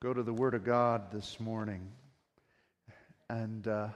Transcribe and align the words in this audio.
go 0.00 0.14
to 0.14 0.22
the 0.22 0.32
Word 0.32 0.54
of 0.54 0.64
God 0.64 1.10
this 1.10 1.40
morning. 1.40 1.90
And 3.28 3.66
uh, 3.66 3.88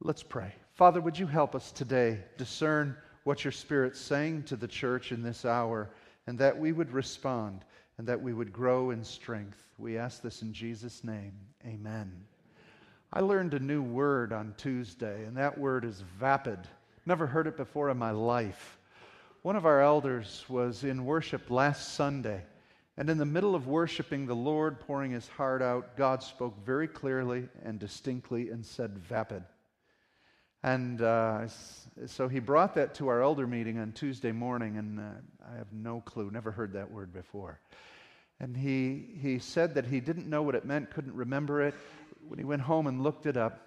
let's 0.00 0.22
pray. 0.22 0.54
Father, 0.74 1.00
would 1.00 1.18
you 1.18 1.26
help 1.26 1.56
us 1.56 1.72
today 1.72 2.20
discern 2.38 2.96
what 3.24 3.44
your 3.44 3.50
Spirit's 3.50 4.00
saying 4.00 4.44
to 4.44 4.54
the 4.54 4.68
church 4.68 5.10
in 5.10 5.20
this 5.20 5.44
hour, 5.44 5.90
and 6.28 6.38
that 6.38 6.56
we 6.56 6.70
would 6.70 6.92
respond 6.92 7.64
and 7.98 8.06
that 8.06 8.22
we 8.22 8.32
would 8.32 8.52
grow 8.52 8.90
in 8.90 9.02
strength. 9.02 9.58
We 9.78 9.98
ask 9.98 10.22
this 10.22 10.42
in 10.42 10.52
Jesus' 10.52 11.02
name. 11.02 11.32
Amen. 11.66 12.12
I 13.12 13.18
learned 13.18 13.54
a 13.54 13.58
new 13.58 13.82
word 13.82 14.32
on 14.32 14.54
Tuesday, 14.56 15.24
and 15.24 15.36
that 15.36 15.58
word 15.58 15.84
is 15.84 16.04
vapid. 16.20 16.58
Never 17.04 17.26
heard 17.26 17.48
it 17.48 17.56
before 17.56 17.90
in 17.90 17.98
my 17.98 18.12
life. 18.12 18.78
One 19.42 19.56
of 19.56 19.66
our 19.66 19.80
elders 19.80 20.44
was 20.48 20.84
in 20.84 21.04
worship 21.04 21.50
last 21.50 21.94
Sunday 21.94 22.44
and 22.96 23.10
in 23.10 23.18
the 23.18 23.24
middle 23.24 23.54
of 23.54 23.66
worshiping 23.66 24.26
the 24.26 24.36
Lord, 24.36 24.78
pouring 24.80 25.10
his 25.10 25.26
heart 25.26 25.62
out, 25.62 25.96
God 25.96 26.22
spoke 26.22 26.64
very 26.64 26.86
clearly 26.86 27.48
and 27.64 27.78
distinctly 27.78 28.50
and 28.50 28.64
said, 28.64 28.98
Vapid. 28.98 29.42
And 30.62 31.02
uh, 31.02 31.48
so 32.06 32.28
he 32.28 32.38
brought 32.38 32.76
that 32.76 32.94
to 32.94 33.08
our 33.08 33.20
elder 33.20 33.46
meeting 33.46 33.78
on 33.78 33.92
Tuesday 33.92 34.32
morning, 34.32 34.78
and 34.78 35.00
uh, 35.00 35.02
I 35.52 35.58
have 35.58 35.72
no 35.72 36.00
clue, 36.00 36.30
never 36.30 36.52
heard 36.52 36.72
that 36.74 36.90
word 36.90 37.12
before. 37.12 37.60
And 38.40 38.56
he, 38.56 39.16
he 39.20 39.40
said 39.40 39.74
that 39.74 39.86
he 39.86 40.00
didn't 40.00 40.28
know 40.28 40.42
what 40.42 40.54
it 40.54 40.64
meant, 40.64 40.90
couldn't 40.90 41.14
remember 41.14 41.62
it. 41.62 41.74
When 42.26 42.38
he 42.38 42.44
went 42.44 42.62
home 42.62 42.86
and 42.86 43.02
looked 43.02 43.26
it 43.26 43.36
up, 43.36 43.60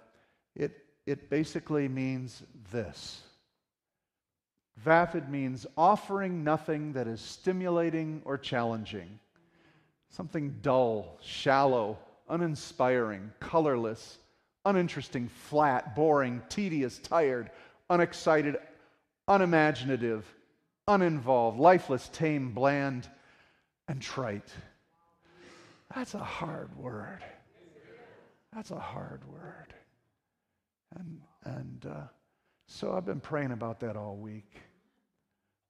it, 0.56 0.72
it 1.06 1.30
basically 1.30 1.86
means 1.86 2.42
this 2.72 3.22
Vapid 4.84 5.28
means 5.28 5.66
offering 5.76 6.44
nothing 6.44 6.92
that 6.92 7.08
is 7.08 7.20
stimulating 7.20 8.22
or 8.24 8.38
challenging, 8.38 9.18
something 10.08 10.56
dull, 10.62 11.18
shallow, 11.20 11.98
uninspiring, 12.28 13.32
colorless, 13.40 14.18
uninteresting, 14.64 15.28
flat, 15.28 15.96
boring, 15.96 16.42
tedious, 16.48 16.98
tired, 16.98 17.50
unexcited, 17.90 18.56
unimaginative, 19.26 20.24
uninvolved, 20.86 21.58
lifeless, 21.58 22.08
tame, 22.10 22.52
bland, 22.52 23.08
and 23.88 24.00
trite. 24.00 24.52
That's 25.94 26.14
a 26.14 26.18
hard 26.18 26.76
word. 26.76 27.24
That's 28.54 28.70
a 28.70 28.78
hard 28.78 29.22
word. 29.28 29.74
And, 30.98 31.20
and 31.44 31.86
uh, 31.86 32.06
so 32.66 32.92
I've 32.94 33.06
been 33.06 33.20
praying 33.20 33.52
about 33.52 33.80
that 33.80 33.96
all 33.96 34.16
week. 34.16 34.60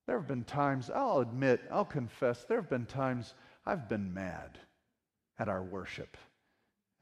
There 0.08 0.16
have 0.18 0.26
been 0.26 0.44
times, 0.44 0.88
I'll 0.88 1.18
admit, 1.18 1.60
I'll 1.70 1.84
confess, 1.84 2.44
there 2.44 2.58
have 2.58 2.70
been 2.70 2.86
times 2.86 3.34
I've 3.66 3.90
been 3.90 4.14
mad 4.14 4.58
at 5.38 5.50
our 5.50 5.62
worship, 5.62 6.16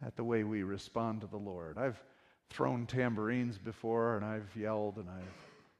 at 0.05 0.17
the 0.17 0.25
way 0.25 0.43
we 0.43 0.65
respond 0.65 1.21
to 1.21 1.29
the 1.29 1.37
Lord. 1.37 1.79
I've 1.79 2.03
thrown 2.51 2.85
tambourines 2.85 3.59
before 3.59 4.17
and 4.17 4.25
I've 4.25 4.51
yelled 4.57 4.97
and 4.97 5.09
I've 5.09 5.23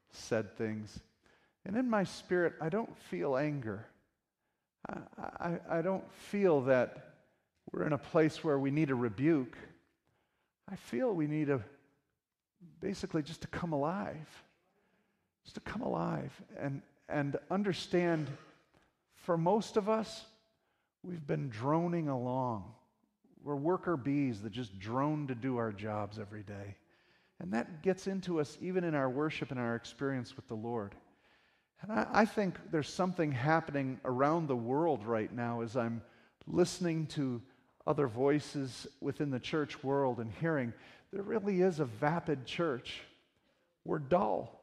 said 0.09 0.57
things. 0.57 1.01
And 1.65 1.75
in 1.75 1.89
my 1.89 2.05
spirit, 2.05 2.53
I 2.61 2.69
don't 2.69 2.97
feel 2.97 3.35
anger. 3.35 3.85
I, 4.87 4.99
I, 5.37 5.59
I 5.69 5.81
don't 5.81 6.09
feel 6.13 6.61
that 6.61 7.09
we're 7.73 7.83
in 7.83 7.91
a 7.91 7.97
place 7.97 8.41
where 8.41 8.57
we 8.57 8.71
need 8.71 8.89
a 8.89 8.95
rebuke. 8.95 9.57
I 10.71 10.77
feel 10.77 11.11
we 11.11 11.27
need 11.27 11.49
a 11.49 11.61
basically 12.79 13.21
just 13.21 13.41
to 13.41 13.49
come 13.49 13.73
alive. 13.73 14.43
Just 15.43 15.55
to 15.55 15.61
come 15.61 15.81
alive 15.81 16.31
and, 16.57 16.81
and 17.09 17.37
understand 17.49 18.29
for 19.15 19.37
most 19.37 19.77
of 19.77 19.89
us, 19.89 20.23
we've 21.03 21.25
been 21.25 21.49
droning 21.49 22.07
along. 22.07 22.63
We're 23.43 23.55
worker 23.55 23.97
bees 23.97 24.41
that 24.41 24.51
just 24.51 24.77
drone 24.79 25.27
to 25.27 25.35
do 25.35 25.57
our 25.57 25.71
jobs 25.71 26.19
every 26.19 26.43
day. 26.43 26.75
And 27.39 27.53
that 27.53 27.83
gets 27.83 28.07
into 28.07 28.39
us 28.39 28.57
even 28.61 28.83
in 28.83 28.95
our 28.95 29.09
worship 29.09 29.51
and 29.51 29.59
our 29.59 29.75
experience 29.75 30.35
with 30.35 30.47
the 30.47 30.55
Lord. 30.55 30.95
And 31.81 31.91
I, 31.91 32.07
I, 32.11 32.25
think 32.25 32.57
there's 32.71 32.89
something 32.89 33.31
happening 33.31 33.99
around 34.03 34.47
the 34.47 34.55
world 34.55 35.05
right 35.05 35.31
now 35.31 35.61
as 35.61 35.77
I'm 35.77 36.01
listening 36.47 37.05
to 37.07 37.41
other 37.85 38.07
voices 38.07 38.87
within 38.99 39.29
the 39.29 39.39
church 39.39 39.83
world 39.83 40.19
and 40.19 40.31
hearing 40.39 40.73
there 41.13 41.21
really 41.21 41.61
is 41.61 41.79
a 41.79 41.85
vapid 41.85 42.45
church. 42.45 43.01
We're 43.85 43.99
dull. 43.99 44.56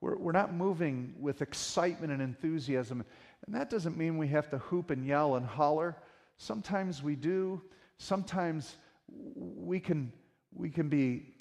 We're, 0.00 0.16
we're 0.16 0.32
not 0.32 0.54
moving 0.54 1.14
with 1.18 1.42
excitement 1.42 2.12
and 2.12 2.22
enthusiasm. 2.22 3.04
And 3.46 3.54
that 3.54 3.70
doesn't 3.70 3.96
mean 3.96 4.18
we 4.18 4.28
have 4.28 4.50
to 4.50 4.58
hoop 4.58 4.90
and 4.90 5.06
yell 5.06 5.36
and 5.36 5.46
holler. 5.46 5.96
Sometimes 6.36 7.02
we 7.02 7.16
do. 7.16 7.60
Sometimes 7.98 8.76
we 9.08 9.80
can, 9.80 10.12
we 10.54 10.70
can 10.70 10.88
be 10.88 11.34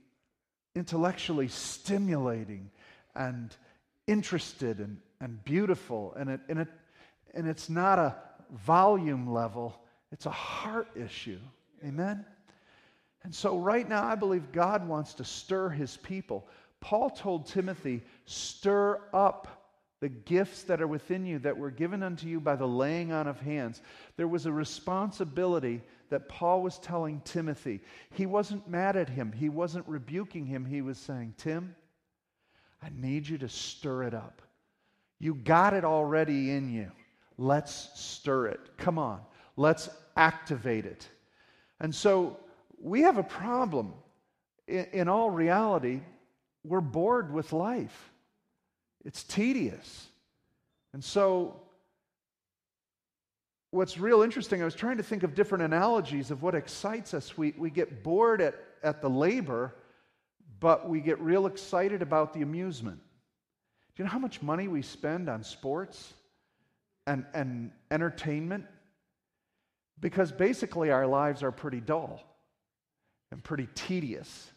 intellectually 0.75 1.47
stimulating 1.47 2.69
and 3.15 3.55
interested 4.07 4.79
and, 4.79 4.97
and 5.21 5.43
beautiful. 5.43 6.13
And, 6.17 6.29
it, 6.29 6.41
and, 6.49 6.59
it, 6.59 6.67
and 7.33 7.47
it's 7.47 7.69
not 7.69 7.99
a 7.99 8.15
volume 8.51 9.31
level, 9.31 9.79
it's 10.11 10.25
a 10.25 10.31
heart 10.31 10.87
issue. 10.95 11.39
Amen? 11.85 12.25
And 13.23 13.33
so, 13.35 13.57
right 13.57 13.87
now, 13.87 14.05
I 14.05 14.15
believe 14.15 14.51
God 14.51 14.87
wants 14.87 15.13
to 15.15 15.25
stir 15.25 15.69
his 15.69 15.97
people. 15.97 16.47
Paul 16.81 17.09
told 17.09 17.47
Timothy, 17.47 18.01
Stir 18.25 19.01
up 19.13 19.59
the 19.99 20.09
gifts 20.09 20.63
that 20.63 20.81
are 20.81 20.87
within 20.87 21.25
you 21.25 21.39
that 21.39 21.57
were 21.57 21.71
given 21.71 22.03
unto 22.03 22.27
you 22.27 22.39
by 22.39 22.55
the 22.55 22.67
laying 22.67 23.11
on 23.11 23.27
of 23.27 23.41
hands. 23.41 23.81
There 24.15 24.27
was 24.27 24.45
a 24.45 24.51
responsibility 24.51 25.81
that 26.09 26.29
Paul 26.29 26.61
was 26.63 26.79
telling 26.79 27.21
Timothy. 27.25 27.81
He 28.11 28.25
wasn't 28.25 28.67
mad 28.67 28.95
at 28.95 29.09
him, 29.09 29.31
he 29.31 29.49
wasn't 29.49 29.87
rebuking 29.87 30.45
him. 30.45 30.65
He 30.65 30.81
was 30.81 30.97
saying, 30.97 31.33
Tim, 31.37 31.75
I 32.81 32.89
need 32.95 33.27
you 33.27 33.37
to 33.39 33.49
stir 33.49 34.03
it 34.03 34.13
up. 34.13 34.41
You 35.19 35.35
got 35.35 35.73
it 35.73 35.83
already 35.83 36.51
in 36.51 36.69
you. 36.69 36.91
Let's 37.37 37.89
stir 37.95 38.47
it. 38.47 38.59
Come 38.77 38.97
on, 38.97 39.19
let's 39.57 39.89
activate 40.15 40.85
it. 40.85 41.07
And 41.81 41.93
so 41.93 42.37
we 42.81 43.01
have 43.01 43.17
a 43.17 43.23
problem. 43.23 43.93
In, 44.67 44.85
in 44.93 45.07
all 45.09 45.29
reality, 45.29 46.01
we're 46.69 46.81
bored 46.81 47.33
with 47.33 47.51
life, 47.51 48.11
it's 49.03 49.23
tedious. 49.23 50.07
And 50.93 51.03
so, 51.03 51.59
what's 53.71 53.97
real 53.97 54.21
interesting, 54.21 54.61
I 54.61 54.65
was 54.65 54.75
trying 54.75 54.97
to 54.97 55.03
think 55.03 55.23
of 55.23 55.33
different 55.33 55.63
analogies 55.63 56.29
of 56.29 56.43
what 56.43 56.53
excites 56.53 57.15
us. 57.15 57.35
We, 57.35 57.55
we 57.57 57.71
get 57.71 58.03
bored 58.03 58.39
at, 58.39 58.55
at 58.83 59.01
the 59.01 59.09
labor, 59.09 59.73
but 60.59 60.87
we 60.87 61.01
get 61.01 61.19
real 61.19 61.47
excited 61.47 62.03
about 62.03 62.33
the 62.33 62.43
amusement. 62.43 62.99
Do 63.95 64.03
you 64.03 64.05
know 64.05 64.11
how 64.11 64.19
much 64.19 64.43
money 64.43 64.67
we 64.67 64.83
spend 64.83 65.27
on 65.27 65.43
sports 65.43 66.13
and, 67.07 67.25
and 67.33 67.71
entertainment? 67.89 68.65
Because 69.99 70.31
basically, 70.31 70.91
our 70.91 71.07
lives 71.07 71.41
are 71.41 71.51
pretty 71.51 71.79
dull 71.79 72.21
and 73.31 73.43
pretty 73.43 73.67
tedious. 73.73 74.51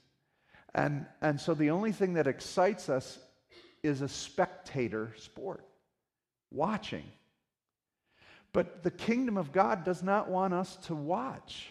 And, 0.74 1.06
and 1.20 1.40
so 1.40 1.54
the 1.54 1.70
only 1.70 1.92
thing 1.92 2.14
that 2.14 2.26
excites 2.26 2.88
us 2.88 3.18
is 3.82 4.00
a 4.00 4.08
spectator 4.08 5.12
sport, 5.16 5.64
watching. 6.50 7.04
But 8.52 8.82
the 8.82 8.90
kingdom 8.90 9.36
of 9.36 9.52
God 9.52 9.84
does 9.84 10.02
not 10.02 10.28
want 10.28 10.54
us 10.54 10.76
to 10.86 10.94
watch. 10.94 11.70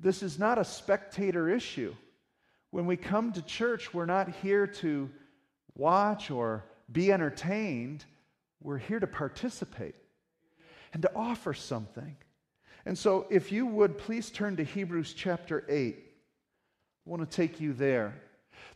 This 0.00 0.22
is 0.22 0.38
not 0.38 0.58
a 0.58 0.64
spectator 0.64 1.48
issue. 1.48 1.94
When 2.70 2.86
we 2.86 2.96
come 2.96 3.32
to 3.32 3.42
church, 3.42 3.92
we're 3.92 4.06
not 4.06 4.28
here 4.42 4.66
to 4.66 5.10
watch 5.74 6.30
or 6.30 6.64
be 6.90 7.12
entertained. 7.12 8.04
We're 8.62 8.78
here 8.78 9.00
to 9.00 9.06
participate 9.06 9.96
and 10.92 11.02
to 11.02 11.10
offer 11.14 11.54
something. 11.54 12.16
And 12.86 12.96
so, 12.96 13.26
if 13.28 13.52
you 13.52 13.66
would 13.66 13.98
please 13.98 14.30
turn 14.30 14.56
to 14.56 14.64
Hebrews 14.64 15.12
chapter 15.14 15.64
8. 15.68 16.07
I 17.08 17.10
want 17.10 17.30
to 17.30 17.36
take 17.36 17.58
you 17.58 17.72
there. 17.72 18.20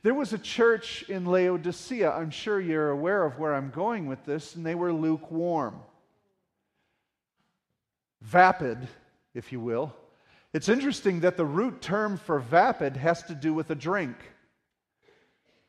There 0.02 0.14
was 0.14 0.32
a 0.32 0.38
church 0.38 1.04
in 1.10 1.26
Laodicea. 1.26 2.10
I'm 2.10 2.30
sure 2.30 2.58
you're 2.58 2.88
aware 2.88 3.26
of 3.26 3.38
where 3.38 3.54
I'm 3.54 3.68
going 3.68 4.06
with 4.06 4.24
this, 4.24 4.54
and 4.54 4.64
they 4.64 4.74
were 4.74 4.90
lukewarm, 4.90 5.78
vapid, 8.22 8.88
if 9.34 9.52
you 9.52 9.60
will. 9.60 9.94
It's 10.54 10.70
interesting 10.70 11.20
that 11.20 11.36
the 11.36 11.44
root 11.44 11.82
term 11.82 12.16
for 12.16 12.38
vapid 12.38 12.96
has 12.96 13.22
to 13.24 13.34
do 13.34 13.52
with 13.52 13.68
a 13.68 13.74
drink, 13.74 14.16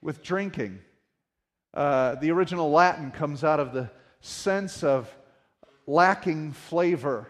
with 0.01 0.23
drinking. 0.23 0.79
Uh, 1.73 2.15
the 2.15 2.31
original 2.31 2.71
Latin 2.71 3.11
comes 3.11 3.43
out 3.43 3.59
of 3.59 3.73
the 3.73 3.89
sense 4.21 4.85
of 4.85 5.13
lacking 5.85 6.53
flavor. 6.53 7.27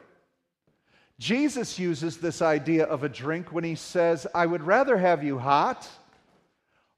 Jesus 1.23 1.79
uses 1.79 2.17
this 2.17 2.41
idea 2.41 2.83
of 2.83 3.05
a 3.05 3.07
drink 3.07 3.53
when 3.53 3.63
he 3.63 3.75
says, 3.75 4.27
I 4.35 4.45
would 4.45 4.61
rather 4.61 4.97
have 4.97 5.23
you 5.23 5.39
hot 5.39 5.87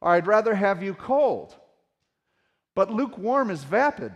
or 0.02 0.14
I'd 0.14 0.26
rather 0.26 0.56
have 0.56 0.82
you 0.82 0.96
cold. 0.96 1.56
But 2.74 2.90
lukewarm 2.90 3.52
is 3.52 3.64
vapid, 3.64 4.14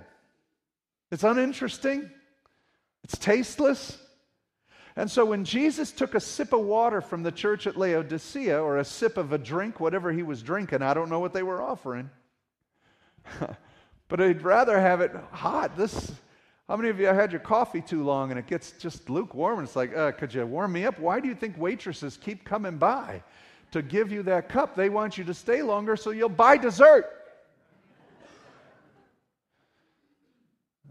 it's 1.11 1.23
uninteresting, 1.23 2.09
it's 3.03 3.19
tasteless. 3.19 3.99
And 4.95 5.11
so 5.11 5.25
when 5.25 5.45
Jesus 5.45 5.91
took 5.91 6.15
a 6.15 6.19
sip 6.19 6.53
of 6.53 6.61
water 6.61 7.01
from 7.01 7.21
the 7.21 7.31
church 7.31 7.67
at 7.67 7.77
Laodicea, 7.77 8.59
or 8.59 8.77
a 8.77 8.85
sip 8.85 9.15
of 9.15 9.31
a 9.31 9.37
drink, 9.37 9.79
whatever 9.79 10.11
he 10.11 10.23
was 10.23 10.41
drinking, 10.41 10.81
I 10.81 10.95
don't 10.95 11.09
know 11.09 11.19
what 11.19 11.33
they 11.33 11.43
were 11.43 11.61
offering. 11.61 12.09
but 14.07 14.19
I'd 14.19 14.41
rather 14.41 14.79
have 14.79 15.01
it 15.01 15.11
hot. 15.31 15.77
This, 15.77 16.11
how 16.69 16.77
many 16.77 16.89
of 16.89 16.99
you 16.99 17.07
had 17.07 17.31
your 17.31 17.41
coffee 17.41 17.81
too 17.81 18.03
long 18.03 18.29
and 18.29 18.37
it 18.37 18.45
gets 18.45 18.73
just 18.73 19.09
lukewarm 19.09 19.57
and 19.57 19.67
it's 19.67 19.75
like, 19.75 19.97
uh, 19.97 20.11
could 20.11 20.31
you 20.31 20.45
warm 20.45 20.71
me 20.71 20.85
up? 20.85 20.99
Why 20.99 21.19
do 21.19 21.27
you 21.27 21.33
think 21.33 21.57
waitresses 21.57 22.15
keep 22.15 22.45
coming 22.45 22.77
by 22.77 23.23
to 23.71 23.81
give 23.81 24.11
you 24.11 24.21
that 24.23 24.49
cup? 24.49 24.75
They 24.75 24.87
want 24.87 25.17
you 25.17 25.23
to 25.23 25.33
stay 25.33 25.63
longer 25.63 25.95
so 25.95 26.11
you'll 26.11 26.29
buy 26.29 26.57
dessert. 26.57 27.07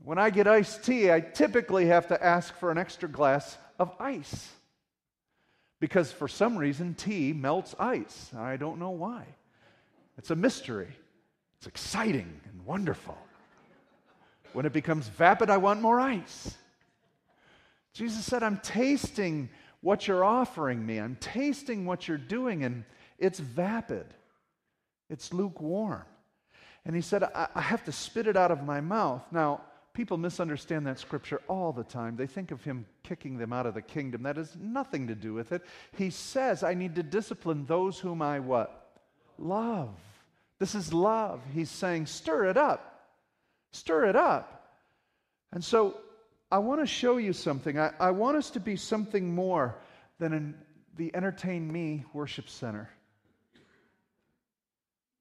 When 0.02 0.18
I 0.18 0.30
get 0.30 0.48
iced 0.48 0.84
tea, 0.84 1.12
I 1.12 1.20
typically 1.20 1.86
have 1.86 2.08
to 2.08 2.20
ask 2.24 2.52
for 2.58 2.72
an 2.72 2.78
extra 2.78 3.08
glass 3.08 3.56
of 3.78 3.94
ice. 4.00 4.50
Because 5.78 6.10
for 6.10 6.26
some 6.26 6.58
reason, 6.58 6.94
tea 6.94 7.32
melts 7.32 7.76
ice. 7.78 8.32
I 8.36 8.56
don't 8.56 8.80
know 8.80 8.90
why. 8.90 9.26
It's 10.16 10.32
a 10.32 10.36
mystery. 10.36 10.88
It's 11.58 11.68
exciting 11.68 12.40
and 12.50 12.66
wonderful. 12.66 13.16
When 14.52 14.66
it 14.66 14.72
becomes 14.72 15.08
vapid, 15.08 15.50
I 15.50 15.56
want 15.56 15.80
more 15.80 16.00
ice. 16.00 16.56
Jesus 17.92 18.24
said, 18.24 18.42
I'm 18.42 18.58
tasting 18.58 19.48
what 19.80 20.08
you're 20.08 20.24
offering 20.24 20.84
me. 20.84 20.98
I'm 20.98 21.16
tasting 21.16 21.84
what 21.84 22.08
you're 22.08 22.16
doing, 22.18 22.64
and 22.64 22.84
it's 23.18 23.38
vapid, 23.38 24.06
it's 25.10 25.32
lukewarm. 25.32 26.04
And 26.84 26.94
he 26.94 27.02
said, 27.02 27.24
I, 27.24 27.48
I 27.54 27.60
have 27.60 27.84
to 27.84 27.92
spit 27.92 28.26
it 28.26 28.36
out 28.36 28.50
of 28.50 28.64
my 28.64 28.80
mouth. 28.80 29.22
Now, 29.30 29.60
People 29.98 30.16
misunderstand 30.16 30.86
that 30.86 31.00
scripture 31.00 31.40
all 31.48 31.72
the 31.72 31.82
time. 31.82 32.14
They 32.14 32.28
think 32.28 32.52
of 32.52 32.62
him 32.62 32.86
kicking 33.02 33.36
them 33.36 33.52
out 33.52 33.66
of 33.66 33.74
the 33.74 33.82
kingdom. 33.82 34.22
That 34.22 34.36
has 34.36 34.54
nothing 34.54 35.08
to 35.08 35.16
do 35.16 35.34
with 35.34 35.50
it. 35.50 35.62
He 35.96 36.10
says, 36.10 36.62
I 36.62 36.74
need 36.74 36.94
to 36.94 37.02
discipline 37.02 37.66
those 37.66 37.98
whom 37.98 38.22
I 38.22 38.38
what? 38.38 38.92
Love. 39.40 39.90
This 40.60 40.76
is 40.76 40.92
love. 40.92 41.40
He's 41.52 41.68
saying, 41.68 42.06
stir 42.06 42.44
it 42.44 42.56
up. 42.56 42.97
Stir 43.72 44.06
it 44.06 44.16
up. 44.16 44.76
And 45.52 45.62
so 45.64 45.96
I 46.50 46.58
want 46.58 46.80
to 46.80 46.86
show 46.86 47.16
you 47.16 47.32
something. 47.32 47.78
I, 47.78 47.92
I 48.00 48.10
want 48.10 48.36
us 48.36 48.50
to 48.50 48.60
be 48.60 48.76
something 48.76 49.34
more 49.34 49.78
than 50.18 50.54
the 50.96 51.14
Entertain 51.14 51.70
Me 51.70 52.04
Worship 52.12 52.48
Center. 52.48 52.88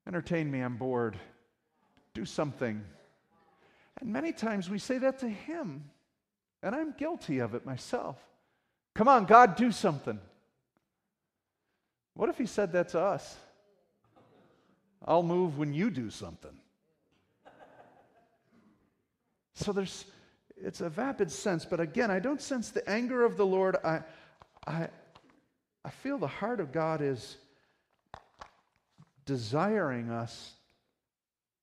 Entertain 0.07 0.49
me, 0.49 0.61
I'm 0.61 0.77
bored. 0.77 1.17
Do 2.13 2.25
something. 2.25 2.83
And 3.99 4.13
many 4.13 4.31
times 4.31 4.69
we 4.69 4.79
say 4.79 4.97
that 4.99 5.19
to 5.19 5.29
Him, 5.29 5.83
and 6.63 6.73
I'm 6.73 6.93
guilty 6.97 7.39
of 7.39 7.55
it 7.55 7.65
myself. 7.65 8.15
Come 8.95 9.07
on, 9.07 9.25
God, 9.25 9.55
do 9.55 9.71
something. 9.71 10.19
What 12.13 12.29
if 12.29 12.37
He 12.37 12.45
said 12.45 12.71
that 12.71 12.89
to 12.89 13.01
us? 13.01 13.35
I'll 15.05 15.23
move 15.23 15.57
when 15.57 15.73
you 15.73 15.89
do 15.89 16.09
something. 16.09 16.57
So 19.57 19.73
there's, 19.73 20.05
it's 20.55 20.81
a 20.81 20.89
vapid 20.89 21.31
sense, 21.31 21.65
but 21.65 21.79
again, 21.79 22.11
I 22.11 22.19
don't 22.19 22.41
sense 22.41 22.69
the 22.69 22.87
anger 22.87 23.25
of 23.25 23.37
the 23.37 23.45
Lord. 23.45 23.75
I, 23.83 24.01
I, 24.67 24.87
I 25.83 25.89
feel 25.89 26.19
the 26.19 26.27
heart 26.27 26.59
of 26.59 26.71
God 26.71 27.01
is 27.01 27.37
desiring 29.25 30.11
us 30.11 30.53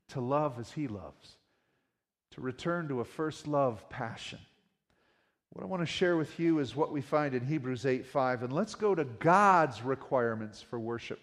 to 0.09 0.21
love 0.21 0.59
as 0.59 0.73
He 0.73 0.89
loves 0.89 1.37
to 2.33 2.41
return 2.41 2.89
to 2.89 3.01
a 3.01 3.05
first 3.05 3.47
love 3.47 3.89
passion. 3.89 4.41
What 5.51 5.63
I 5.63 5.67
want 5.67 5.83
to 5.83 5.87
share 5.87 6.17
with 6.17 6.41
you 6.41 6.59
is 6.59 6.75
what 6.75 6.91
we 6.91 7.01
find 7.01 7.33
in 7.33 7.47
Hebrews 7.47 7.87
8 7.87 8.07
5. 8.07 8.43
And 8.43 8.53
let's 8.53 8.75
go 8.75 8.93
to 8.93 9.05
God's 9.05 9.83
requirements 9.83 10.61
for 10.61 10.81
worship. 10.81 11.21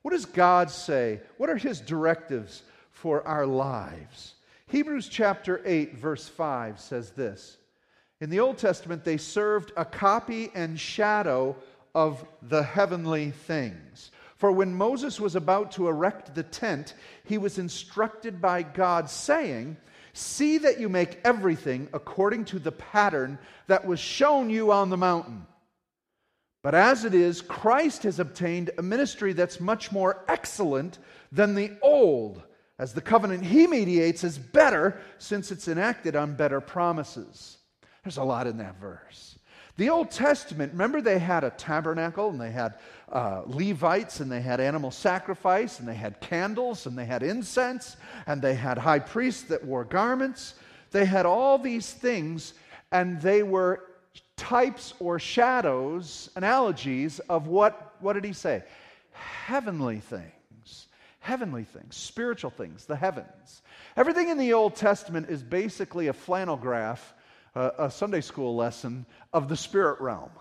What 0.00 0.12
does 0.12 0.24
God 0.24 0.70
say? 0.70 1.20
What 1.36 1.50
are 1.50 1.58
His 1.58 1.78
directives 1.78 2.62
for 2.90 3.26
our 3.28 3.44
lives? 3.44 4.34
Hebrews 4.70 5.08
chapter 5.08 5.60
8, 5.64 5.96
verse 5.96 6.28
5 6.28 6.78
says 6.78 7.10
this 7.10 7.58
In 8.20 8.30
the 8.30 8.38
Old 8.38 8.56
Testament, 8.56 9.02
they 9.02 9.16
served 9.16 9.72
a 9.76 9.84
copy 9.84 10.52
and 10.54 10.78
shadow 10.78 11.56
of 11.92 12.24
the 12.40 12.62
heavenly 12.62 13.32
things. 13.32 14.12
For 14.36 14.52
when 14.52 14.72
Moses 14.72 15.18
was 15.18 15.34
about 15.34 15.72
to 15.72 15.88
erect 15.88 16.36
the 16.36 16.44
tent, 16.44 16.94
he 17.24 17.36
was 17.36 17.58
instructed 17.58 18.40
by 18.40 18.62
God, 18.62 19.10
saying, 19.10 19.76
See 20.12 20.58
that 20.58 20.78
you 20.78 20.88
make 20.88 21.18
everything 21.24 21.88
according 21.92 22.44
to 22.46 22.60
the 22.60 22.72
pattern 22.72 23.40
that 23.66 23.84
was 23.84 23.98
shown 23.98 24.50
you 24.50 24.70
on 24.70 24.88
the 24.88 24.96
mountain. 24.96 25.46
But 26.62 26.76
as 26.76 27.04
it 27.04 27.12
is, 27.12 27.42
Christ 27.42 28.04
has 28.04 28.20
obtained 28.20 28.70
a 28.78 28.82
ministry 28.82 29.32
that's 29.32 29.58
much 29.58 29.90
more 29.90 30.24
excellent 30.28 30.98
than 31.32 31.56
the 31.56 31.72
old, 31.82 32.42
as 32.80 32.94
the 32.94 33.00
covenant 33.02 33.44
he 33.44 33.66
mediates 33.66 34.24
is 34.24 34.38
better 34.38 34.98
since 35.18 35.52
it's 35.52 35.68
enacted 35.68 36.16
on 36.16 36.34
better 36.34 36.62
promises. 36.62 37.58
There's 38.02 38.16
a 38.16 38.24
lot 38.24 38.46
in 38.46 38.56
that 38.56 38.80
verse. 38.80 39.38
The 39.76 39.90
Old 39.90 40.10
Testament, 40.10 40.72
remember 40.72 41.02
they 41.02 41.18
had 41.18 41.44
a 41.44 41.50
tabernacle 41.50 42.30
and 42.30 42.40
they 42.40 42.50
had 42.50 42.78
uh, 43.12 43.42
Levites 43.44 44.20
and 44.20 44.32
they 44.32 44.40
had 44.40 44.60
animal 44.60 44.90
sacrifice 44.90 45.78
and 45.78 45.86
they 45.86 45.94
had 45.94 46.22
candles 46.22 46.86
and 46.86 46.96
they 46.96 47.04
had 47.04 47.22
incense 47.22 47.98
and 48.26 48.40
they 48.40 48.54
had 48.54 48.78
high 48.78 48.98
priests 48.98 49.42
that 49.42 49.62
wore 49.62 49.84
garments. 49.84 50.54
They 50.90 51.04
had 51.04 51.26
all 51.26 51.58
these 51.58 51.92
things 51.92 52.54
and 52.92 53.20
they 53.20 53.42
were 53.42 53.84
types 54.38 54.94
or 55.00 55.18
shadows, 55.18 56.30
analogies 56.34 57.18
of 57.28 57.46
what, 57.46 57.94
what 58.00 58.14
did 58.14 58.24
he 58.24 58.32
say? 58.32 58.62
Heavenly 59.12 60.00
things. 60.00 60.39
Heavenly 61.30 61.62
things, 61.62 61.94
spiritual 61.94 62.50
things, 62.50 62.86
the 62.86 62.96
heavens. 62.96 63.62
Everything 63.96 64.30
in 64.30 64.36
the 64.36 64.52
Old 64.52 64.74
Testament 64.74 65.30
is 65.30 65.44
basically 65.44 66.08
a 66.08 66.12
flannel 66.12 66.56
graph 66.56 67.14
a, 67.54 67.70
a 67.78 67.90
Sunday 67.92 68.20
school 68.20 68.56
lesson 68.56 69.06
of 69.32 69.48
the 69.48 69.56
spirit 69.56 70.00
realm. 70.00 70.32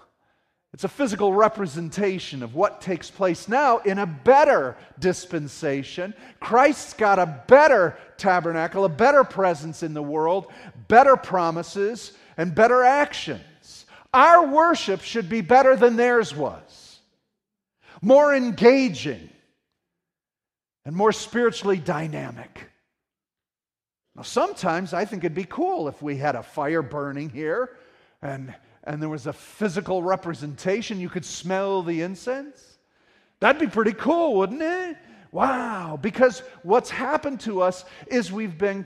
It's 0.74 0.86
a 0.86 0.90
physical 0.90 1.32
representation 1.32 2.42
of 2.42 2.56
what 2.56 2.82
takes 2.82 3.12
place 3.12 3.48
now 3.48 3.78
in 3.78 4.00
a 4.00 4.08
better 4.08 4.78
dispensation. 4.98 6.16
Christ's 6.40 6.96
got 6.96 7.20
a 7.20 7.44
better 7.48 7.96
tabernacle, 8.18 8.84
a 8.84 8.90
better 8.90 9.24
presence 9.24 9.84
in 9.84 9.94
the 9.94 10.02
world, 10.02 10.52
better 10.88 11.16
promises, 11.16 12.14
and 12.36 12.56
better 12.56 12.82
actions. 12.82 13.86
Our 14.12 14.48
worship 14.48 15.02
should 15.02 15.30
be 15.30 15.42
better 15.42 15.76
than 15.76 15.98
theirs 15.98 16.36
was, 16.36 16.98
more 18.02 18.34
engaging, 18.36 19.30
and 20.86 20.96
more 20.96 21.12
spiritually 21.12 21.78
dynamic. 21.78 22.70
Now, 24.16 24.24
sometimes 24.24 24.94
I 24.94 25.06
think 25.06 25.24
it'd 25.24 25.36
be 25.36 25.46
cool 25.46 25.88
if 25.88 26.02
we 26.02 26.18
had 26.18 26.36
a 26.36 26.44
fire 26.44 26.82
burning 26.82 27.30
here 27.30 27.78
and, 28.22 28.54
and 28.84 29.02
there 29.02 29.10
was 29.10 29.28
a 29.28 29.34
physical 29.34 30.04
representation. 30.04 31.00
You 31.00 31.10
could 31.10 31.26
smell 31.26 31.84
the 31.84 32.02
incense. 32.02 32.80
That'd 33.40 33.62
be 33.62 33.68
pretty 33.68 33.94
cool, 33.94 34.36
wouldn't 34.36 34.62
it? 34.62 34.98
Wow. 35.32 35.98
Because 36.02 36.44
what's 36.64 36.90
happened 36.90 37.40
to 37.42 37.62
us 37.62 37.86
is 38.08 38.32
we've 38.32 38.58
been, 38.58 38.86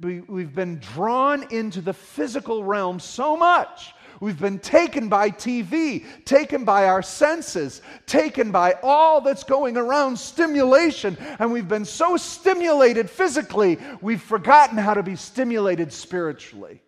we, 0.00 0.20
we've 0.20 0.54
been 0.54 0.80
drawn 0.80 1.50
into 1.50 1.80
the 1.80 1.94
physical 1.94 2.64
realm 2.64 3.00
so 3.00 3.36
much 3.36 3.94
We've 4.24 4.40
been 4.40 4.58
taken 4.58 5.10
by 5.10 5.28
TV, 5.28 6.06
taken 6.24 6.64
by 6.64 6.88
our 6.88 7.02
senses, 7.02 7.82
taken 8.06 8.52
by 8.52 8.72
all 8.82 9.20
that's 9.20 9.44
going 9.44 9.76
around 9.76 10.18
stimulation, 10.18 11.18
and 11.38 11.52
we've 11.52 11.68
been 11.68 11.84
so 11.84 12.16
stimulated 12.16 13.10
physically, 13.10 13.78
we've 14.00 14.22
forgotten 14.22 14.78
how 14.78 14.94
to 14.94 15.02
be 15.02 15.14
stimulated 15.14 15.92
spiritually. 15.92 16.80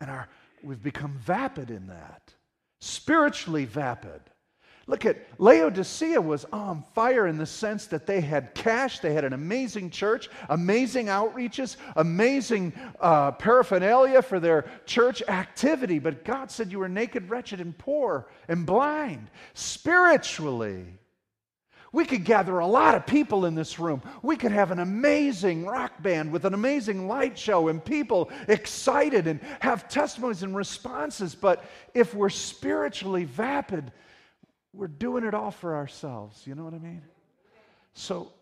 And 0.00 0.10
our, 0.10 0.28
we've 0.62 0.80
become 0.80 1.18
vapid 1.24 1.72
in 1.72 1.88
that, 1.88 2.32
spiritually 2.78 3.64
vapid. 3.64 4.20
Look 4.88 5.04
at 5.04 5.26
Laodicea 5.38 6.20
was 6.20 6.44
on 6.52 6.84
fire 6.94 7.26
in 7.26 7.38
the 7.38 7.46
sense 7.46 7.86
that 7.86 8.06
they 8.06 8.20
had 8.20 8.54
cash, 8.54 9.00
they 9.00 9.14
had 9.14 9.24
an 9.24 9.32
amazing 9.32 9.90
church, 9.90 10.28
amazing 10.48 11.06
outreaches, 11.06 11.76
amazing 11.96 12.72
uh, 13.00 13.32
paraphernalia 13.32 14.22
for 14.22 14.38
their 14.38 14.66
church 14.86 15.22
activity. 15.26 15.98
But 15.98 16.24
God 16.24 16.52
said 16.52 16.70
you 16.70 16.78
were 16.78 16.88
naked, 16.88 17.28
wretched, 17.28 17.60
and 17.60 17.76
poor 17.76 18.28
and 18.46 18.64
blind 18.64 19.28
spiritually. 19.54 20.86
We 21.90 22.04
could 22.04 22.24
gather 22.24 22.58
a 22.58 22.66
lot 22.66 22.94
of 22.94 23.06
people 23.06 23.46
in 23.46 23.56
this 23.56 23.80
room. 23.80 24.02
We 24.22 24.36
could 24.36 24.52
have 24.52 24.70
an 24.70 24.80
amazing 24.80 25.64
rock 25.64 26.00
band 26.00 26.30
with 26.30 26.44
an 26.44 26.54
amazing 26.54 27.08
light 27.08 27.36
show 27.36 27.68
and 27.68 27.84
people 27.84 28.30
excited 28.46 29.26
and 29.26 29.40
have 29.60 29.88
testimonies 29.88 30.44
and 30.44 30.54
responses. 30.54 31.34
But 31.34 31.64
if 31.94 32.14
we're 32.14 32.28
spiritually 32.28 33.24
vapid, 33.24 33.90
we're 34.76 34.88
doing 34.88 35.24
it 35.24 35.34
all 35.34 35.50
for 35.50 35.74
ourselves. 35.74 36.46
You 36.46 36.54
know 36.54 36.64
what 36.64 36.74
I 36.74 36.78
mean? 36.78 37.02
So 37.94 38.32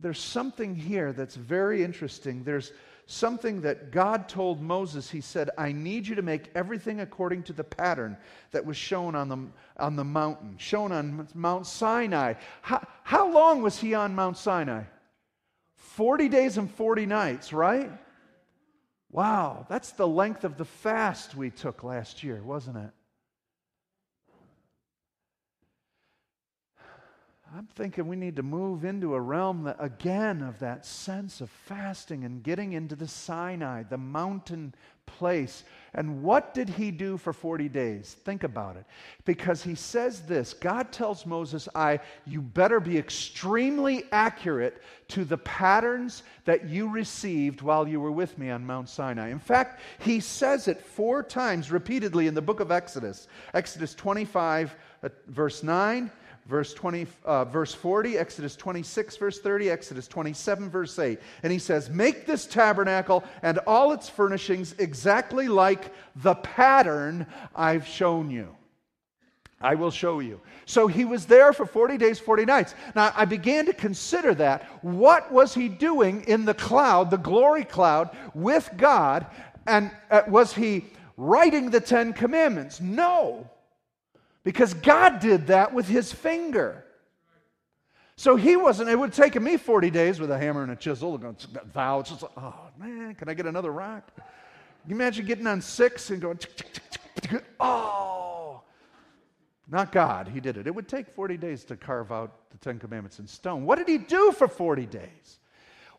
there's 0.00 0.20
something 0.20 0.74
here 0.74 1.12
that's 1.12 1.34
very 1.34 1.82
interesting. 1.82 2.44
There's 2.44 2.72
something 3.06 3.60
that 3.62 3.90
God 3.90 4.28
told 4.28 4.62
Moses. 4.62 5.10
He 5.10 5.20
said, 5.20 5.50
I 5.58 5.72
need 5.72 6.06
you 6.06 6.14
to 6.14 6.22
make 6.22 6.50
everything 6.54 7.00
according 7.00 7.42
to 7.44 7.52
the 7.52 7.64
pattern 7.64 8.16
that 8.52 8.64
was 8.64 8.76
shown 8.76 9.14
on 9.14 9.28
the, 9.28 9.38
on 9.78 9.96
the 9.96 10.04
mountain, 10.04 10.56
shown 10.58 10.92
on 10.92 11.28
Mount 11.34 11.66
Sinai. 11.66 12.34
How, 12.62 12.86
how 13.02 13.30
long 13.30 13.62
was 13.62 13.78
he 13.78 13.94
on 13.94 14.14
Mount 14.14 14.36
Sinai? 14.36 14.84
40 15.76 16.28
days 16.28 16.56
and 16.56 16.70
40 16.70 17.06
nights, 17.06 17.52
right? 17.52 17.90
Wow, 19.10 19.66
that's 19.68 19.92
the 19.92 20.08
length 20.08 20.44
of 20.44 20.56
the 20.56 20.64
fast 20.64 21.36
we 21.36 21.50
took 21.50 21.84
last 21.84 22.24
year, 22.24 22.42
wasn't 22.42 22.78
it? 22.78 22.90
I'm 27.56 27.68
thinking 27.76 28.08
we 28.08 28.16
need 28.16 28.34
to 28.36 28.42
move 28.42 28.84
into 28.84 29.14
a 29.14 29.20
realm 29.20 29.62
that, 29.62 29.76
again 29.78 30.42
of 30.42 30.58
that 30.58 30.84
sense 30.84 31.40
of 31.40 31.48
fasting 31.48 32.24
and 32.24 32.42
getting 32.42 32.72
into 32.72 32.96
the 32.96 33.06
Sinai, 33.06 33.84
the 33.84 33.96
mountain 33.96 34.74
place. 35.06 35.62
And 35.94 36.24
what 36.24 36.52
did 36.52 36.68
he 36.68 36.90
do 36.90 37.16
for 37.16 37.32
40 37.32 37.68
days? 37.68 38.16
Think 38.24 38.42
about 38.42 38.76
it. 38.76 38.84
Because 39.24 39.62
he 39.62 39.76
says 39.76 40.22
this 40.22 40.52
God 40.52 40.90
tells 40.90 41.26
Moses, 41.26 41.68
I, 41.76 42.00
you 42.26 42.40
better 42.40 42.80
be 42.80 42.98
extremely 42.98 44.02
accurate 44.10 44.82
to 45.08 45.24
the 45.24 45.38
patterns 45.38 46.24
that 46.46 46.68
you 46.68 46.88
received 46.88 47.62
while 47.62 47.86
you 47.86 48.00
were 48.00 48.10
with 48.10 48.36
me 48.36 48.50
on 48.50 48.66
Mount 48.66 48.88
Sinai. 48.88 49.28
In 49.28 49.38
fact, 49.38 49.80
he 50.00 50.18
says 50.18 50.66
it 50.66 50.80
four 50.80 51.22
times 51.22 51.70
repeatedly 51.70 52.26
in 52.26 52.34
the 52.34 52.42
book 52.42 52.58
of 52.58 52.72
Exodus 52.72 53.28
Exodus 53.52 53.94
25, 53.94 54.74
uh, 55.04 55.08
verse 55.28 55.62
9 55.62 56.10
verse 56.46 56.74
20 56.74 57.06
uh, 57.24 57.44
verse 57.46 57.72
40 57.72 58.18
exodus 58.18 58.56
26 58.56 59.16
verse 59.16 59.40
30 59.40 59.70
exodus 59.70 60.06
27 60.08 60.68
verse 60.68 60.98
8 60.98 61.18
and 61.42 61.52
he 61.52 61.58
says 61.58 61.88
make 61.88 62.26
this 62.26 62.46
tabernacle 62.46 63.24
and 63.42 63.58
all 63.66 63.92
its 63.92 64.08
furnishings 64.08 64.74
exactly 64.78 65.48
like 65.48 65.92
the 66.16 66.34
pattern 66.34 67.26
i've 67.54 67.86
shown 67.86 68.30
you 68.30 68.54
I 69.64 69.76
will 69.76 69.90
show 69.90 70.20
you. 70.20 70.42
So 70.66 70.88
he 70.88 71.06
was 71.06 71.24
there 71.24 71.54
for 71.54 71.64
40 71.64 71.96
days, 71.96 72.20
40 72.20 72.44
nights. 72.44 72.74
Now, 72.94 73.14
I 73.16 73.24
began 73.24 73.64
to 73.64 73.72
consider 73.72 74.34
that. 74.34 74.64
What 74.82 75.32
was 75.32 75.54
he 75.54 75.70
doing 75.70 76.22
in 76.24 76.44
the 76.44 76.52
cloud, 76.52 77.10
the 77.10 77.16
glory 77.16 77.64
cloud, 77.64 78.10
with 78.34 78.68
God? 78.76 79.26
And 79.66 79.90
uh, 80.10 80.22
was 80.28 80.52
he 80.52 80.84
writing 81.16 81.70
the 81.70 81.80
Ten 81.80 82.12
Commandments? 82.12 82.82
No. 82.82 83.48
Because 84.44 84.74
God 84.74 85.20
did 85.20 85.48
that 85.48 85.72
with 85.72 85.88
his 85.88 86.12
finger. 86.12 86.84
So 88.16 88.36
he 88.36 88.56
wasn't, 88.56 88.90
it 88.90 88.98
would 88.98 89.10
have 89.14 89.16
taken 89.16 89.42
me 89.42 89.56
40 89.56 89.90
days 89.90 90.20
with 90.20 90.30
a 90.30 90.38
hammer 90.38 90.62
and 90.62 90.70
a 90.70 90.76
chisel, 90.76 91.18
going, 91.18 91.36
thou, 91.72 92.00
it's 92.00 92.10
just 92.10 92.22
like, 92.22 92.32
oh 92.36 92.54
man, 92.78 93.14
can 93.16 93.28
I 93.28 93.34
get 93.34 93.46
another 93.46 93.72
rock? 93.72 94.14
Can 94.14 94.90
you 94.90 94.94
imagine 94.94 95.26
getting 95.26 95.46
on 95.46 95.60
six 95.60 96.10
and 96.10 96.20
going, 96.20 96.38
oh, 97.58 98.62
not 99.68 99.90
God, 99.90 100.28
he 100.28 100.40
did 100.40 100.56
it. 100.56 100.66
It 100.66 100.74
would 100.74 100.88
take 100.88 101.08
40 101.08 101.36
days 101.38 101.64
to 101.64 101.76
carve 101.76 102.12
out 102.12 102.50
the 102.50 102.58
Ten 102.58 102.78
Commandments 102.78 103.18
in 103.18 103.26
stone. 103.26 103.64
What 103.64 103.78
did 103.78 103.88
he 103.88 103.98
do 103.98 104.30
for 104.30 104.46
40 104.46 104.86
days? 104.86 105.38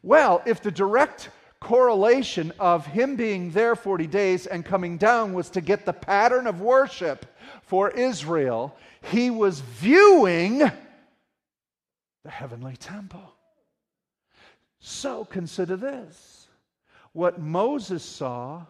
Well, 0.04 0.42
if 0.46 0.62
the 0.62 0.72
direct 0.72 1.30
correlation 1.60 2.54
of 2.60 2.86
him 2.86 3.16
being 3.16 3.50
there 3.52 3.76
40 3.76 4.06
days 4.08 4.46
and 4.46 4.64
coming 4.64 4.98
down 4.98 5.34
was 5.34 5.50
to 5.50 5.62
get 5.62 5.86
the 5.86 5.94
pattern 5.94 6.46
of 6.46 6.62
worship 6.62 7.26
for 7.64 7.92
Israel, 7.92 8.76
he 9.02 9.30
was 9.30 9.60
viewing 9.60 10.60
the 10.60 12.32
heavenly 12.32 12.76
temple. 12.76 13.34
So 14.80 15.26
consider 15.26 15.76
this 15.76 16.48
what 17.14 17.40
Moses 17.40 18.04
saw 18.04 18.66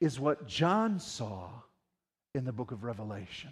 is 0.00 0.20
what 0.20 0.46
John 0.46 1.00
saw 1.00 1.48
in 2.34 2.44
the 2.44 2.52
book 2.52 2.70
of 2.70 2.84
Revelation. 2.84 3.50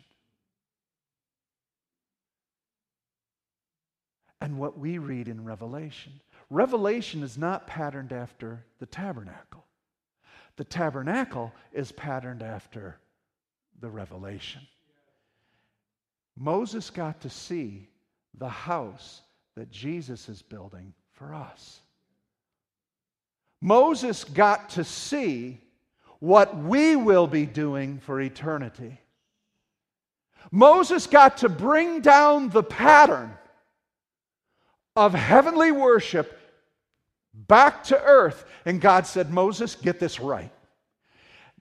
And 4.40 4.58
what 4.58 4.78
we 4.78 4.98
read 4.98 5.26
in 5.26 5.42
Revelation. 5.42 6.12
Revelation 6.50 7.22
is 7.22 7.38
not 7.38 7.66
patterned 7.66 8.12
after 8.12 8.62
the 8.78 8.86
tabernacle. 8.86 9.64
The 10.56 10.64
tabernacle 10.64 11.52
is 11.72 11.92
patterned 11.92 12.42
after 12.42 12.98
the 13.80 13.88
revelation. 13.88 14.62
Moses 16.36 16.90
got 16.90 17.20
to 17.22 17.30
see 17.30 17.88
the 18.36 18.48
house 18.48 19.20
that 19.56 19.70
Jesus 19.70 20.28
is 20.28 20.42
building 20.42 20.92
for 21.12 21.32
us. 21.34 21.80
Moses 23.60 24.24
got 24.24 24.70
to 24.70 24.84
see 24.84 25.60
what 26.18 26.56
we 26.56 26.96
will 26.96 27.26
be 27.26 27.46
doing 27.46 27.98
for 27.98 28.20
eternity. 28.20 28.98
Moses 30.50 31.06
got 31.06 31.38
to 31.38 31.48
bring 31.48 32.00
down 32.00 32.48
the 32.50 32.62
pattern 32.62 33.32
of 34.96 35.14
heavenly 35.14 35.72
worship 35.72 36.38
back 37.32 37.84
to 37.84 38.00
earth. 38.00 38.44
And 38.64 38.80
God 38.80 39.06
said, 39.06 39.30
Moses, 39.30 39.74
get 39.74 39.98
this 39.98 40.20
right. 40.20 40.52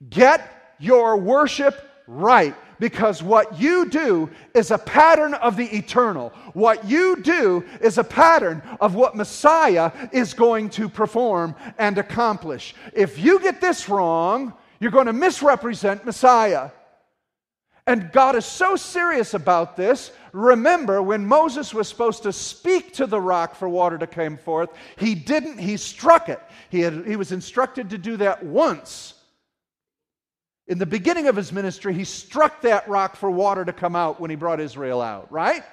Get 0.09 0.75
your 0.79 1.17
worship 1.17 1.89
right 2.07 2.55
because 2.79 3.23
what 3.23 3.59
you 3.59 3.89
do 3.89 4.29
is 4.53 4.71
a 4.71 4.77
pattern 4.77 5.33
of 5.35 5.55
the 5.55 5.67
eternal. 5.77 6.29
What 6.53 6.85
you 6.85 7.21
do 7.21 7.63
is 7.79 7.97
a 7.97 8.03
pattern 8.03 8.61
of 8.81 8.95
what 8.95 9.15
Messiah 9.15 9.91
is 10.11 10.33
going 10.33 10.69
to 10.71 10.89
perform 10.89 11.55
and 11.77 11.97
accomplish. 11.97 12.75
If 12.93 13.19
you 13.19 13.39
get 13.39 13.61
this 13.61 13.87
wrong, 13.87 14.53
you're 14.79 14.91
going 14.91 15.05
to 15.05 15.13
misrepresent 15.13 16.05
Messiah. 16.05 16.71
And 17.85 18.11
God 18.11 18.35
is 18.35 18.45
so 18.45 18.75
serious 18.75 19.33
about 19.33 19.75
this. 19.75 20.11
Remember, 20.31 21.01
when 21.01 21.25
Moses 21.25 21.73
was 21.73 21.87
supposed 21.87 22.23
to 22.23 22.31
speak 22.31 22.93
to 22.93 23.05
the 23.05 23.19
rock 23.19 23.55
for 23.55 23.67
water 23.67 23.97
to 23.97 24.07
come 24.07 24.37
forth, 24.37 24.69
he 24.97 25.15
didn't, 25.15 25.57
he 25.57 25.75
struck 25.75 26.29
it. 26.29 26.41
He, 26.69 26.79
had, 26.79 27.05
he 27.05 27.17
was 27.17 27.33
instructed 27.33 27.89
to 27.89 27.97
do 27.97 28.17
that 28.17 28.43
once. 28.43 29.15
In 30.67 30.77
the 30.77 30.85
beginning 30.85 31.27
of 31.27 31.35
his 31.35 31.51
ministry, 31.51 31.93
he 31.93 32.05
struck 32.05 32.61
that 32.61 32.87
rock 32.87 33.15
for 33.15 33.29
water 33.29 33.65
to 33.65 33.73
come 33.73 33.95
out 33.95 34.19
when 34.19 34.29
he 34.29 34.35
brought 34.35 34.61
Israel 34.61 35.01
out, 35.01 35.31
right? 35.31 35.63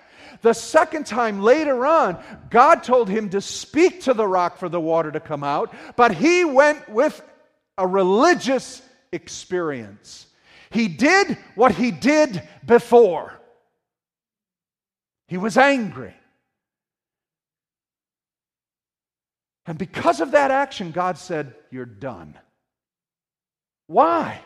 The 0.42 0.52
second 0.52 1.06
time 1.06 1.42
later 1.42 1.86
on, 1.86 2.22
God 2.50 2.82
told 2.82 3.08
him 3.08 3.30
to 3.30 3.40
speak 3.40 4.02
to 4.02 4.14
the 4.14 4.26
rock 4.26 4.58
for 4.58 4.68
the 4.68 4.80
water 4.80 5.12
to 5.12 5.20
come 5.20 5.44
out, 5.44 5.72
but 5.96 6.14
he 6.14 6.44
went 6.44 6.88
with 6.88 7.22
a 7.78 7.86
religious 7.86 8.82
experience. 9.12 10.26
He 10.70 10.88
did 10.88 11.36
what 11.54 11.72
he 11.72 11.90
did 11.90 12.42
before. 12.64 13.40
He 15.28 15.36
was 15.36 15.56
angry. 15.56 16.14
And 19.66 19.78
because 19.78 20.20
of 20.20 20.32
that 20.32 20.50
action, 20.50 20.90
God 20.90 21.16
said, 21.16 21.54
You're 21.70 21.84
done. 21.86 22.36
Why? 23.86 24.40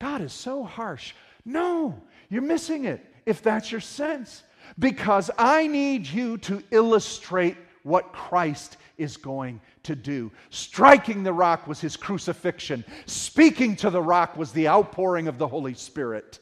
God 0.00 0.20
is 0.20 0.32
so 0.32 0.64
harsh. 0.64 1.14
No, 1.44 2.00
you're 2.28 2.42
missing 2.42 2.84
it 2.84 3.04
if 3.26 3.42
that's 3.42 3.70
your 3.70 3.80
sense. 3.80 4.42
Because 4.78 5.30
I 5.38 5.66
need 5.66 6.06
you 6.06 6.38
to 6.38 6.62
illustrate 6.70 7.56
what 7.82 8.12
Christ 8.12 8.78
is 8.96 9.16
going 9.16 9.60
to 9.82 9.94
do. 9.94 10.32
Striking 10.50 11.22
the 11.22 11.32
rock 11.32 11.66
was 11.66 11.80
his 11.80 11.96
crucifixion, 11.96 12.84
speaking 13.06 13.76
to 13.76 13.90
the 13.90 14.00
rock 14.00 14.36
was 14.36 14.52
the 14.52 14.68
outpouring 14.68 15.28
of 15.28 15.36
the 15.36 15.48
Holy 15.48 15.74
Spirit. 15.74 16.38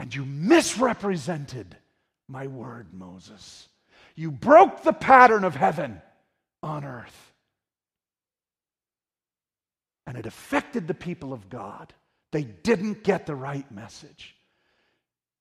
And 0.00 0.14
you 0.14 0.24
misrepresented 0.24 1.76
my 2.28 2.46
word, 2.46 2.92
Moses. 2.92 3.68
You 4.14 4.30
broke 4.30 4.82
the 4.82 4.92
pattern 4.92 5.44
of 5.44 5.54
heaven 5.54 6.00
on 6.62 6.84
earth 6.84 7.33
and 10.06 10.16
it 10.16 10.26
affected 10.26 10.86
the 10.86 10.94
people 10.94 11.32
of 11.32 11.48
God. 11.48 11.92
They 12.32 12.42
didn't 12.42 13.04
get 13.04 13.26
the 13.26 13.34
right 13.34 13.70
message. 13.70 14.34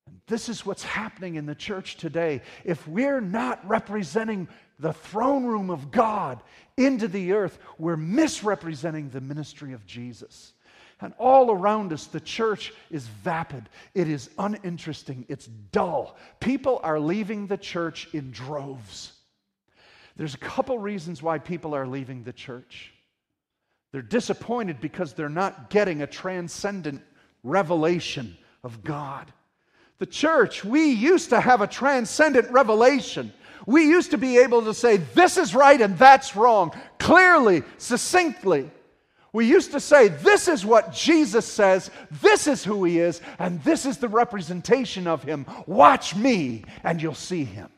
And 0.05 0.19
this 0.27 0.49
is 0.49 0.65
what's 0.65 0.83
happening 0.83 1.35
in 1.35 1.45
the 1.45 1.55
church 1.55 1.97
today. 1.97 2.41
If 2.63 2.87
we're 2.87 3.21
not 3.21 3.67
representing 3.67 4.47
the 4.79 4.93
throne 4.93 5.45
room 5.45 5.69
of 5.69 5.91
God 5.91 6.43
into 6.77 7.07
the 7.07 7.33
earth, 7.33 7.57
we're 7.77 7.97
misrepresenting 7.97 9.09
the 9.09 9.21
ministry 9.21 9.73
of 9.73 9.85
Jesus. 9.85 10.53
And 10.99 11.13
all 11.17 11.51
around 11.51 11.91
us, 11.91 12.05
the 12.05 12.21
church 12.21 12.73
is 12.89 13.07
vapid. 13.07 13.67
It 13.93 14.07
is 14.07 14.29
uninteresting. 14.37 15.25
It's 15.27 15.47
dull. 15.47 16.15
People 16.39 16.79
are 16.83 16.99
leaving 16.99 17.47
the 17.47 17.57
church 17.57 18.07
in 18.13 18.31
droves. 18.31 19.11
There's 20.15 20.35
a 20.35 20.39
couple 20.39 20.77
reasons 20.79 21.21
why 21.21 21.39
people 21.39 21.75
are 21.75 21.87
leaving 21.87 22.23
the 22.23 22.33
church. 22.33 22.92
They're 23.93 24.01
disappointed 24.01 24.81
because 24.81 25.13
they're 25.13 25.29
not 25.29 25.69
getting 25.69 26.01
a 26.01 26.07
transcendent 26.07 27.01
revelation 27.43 28.35
of 28.63 28.83
God. 28.83 29.31
The 29.99 30.07
church, 30.07 30.65
we 30.65 30.87
used 30.87 31.29
to 31.29 31.39
have 31.39 31.61
a 31.61 31.67
transcendent 31.67 32.49
revelation. 32.49 33.31
We 33.67 33.87
used 33.87 34.11
to 34.11 34.17
be 34.17 34.39
able 34.39 34.63
to 34.63 34.73
say, 34.73 34.97
this 34.97 35.37
is 35.37 35.53
right 35.53 35.79
and 35.79 35.95
that's 35.97 36.35
wrong, 36.35 36.71
clearly, 36.97 37.61
succinctly. 37.77 38.69
We 39.31 39.45
used 39.45 39.71
to 39.71 39.79
say, 39.79 40.07
this 40.07 40.47
is 40.47 40.65
what 40.65 40.91
Jesus 40.91 41.45
says, 41.45 41.91
this 42.21 42.47
is 42.47 42.63
who 42.63 42.83
he 42.83 42.99
is, 42.99 43.21
and 43.37 43.63
this 43.63 43.85
is 43.85 43.99
the 43.99 44.09
representation 44.09 45.05
of 45.05 45.23
him. 45.23 45.45
Watch 45.67 46.15
me, 46.15 46.65
and 46.83 47.01
you'll 47.01 47.13
see 47.13 47.43
him. 47.43 47.69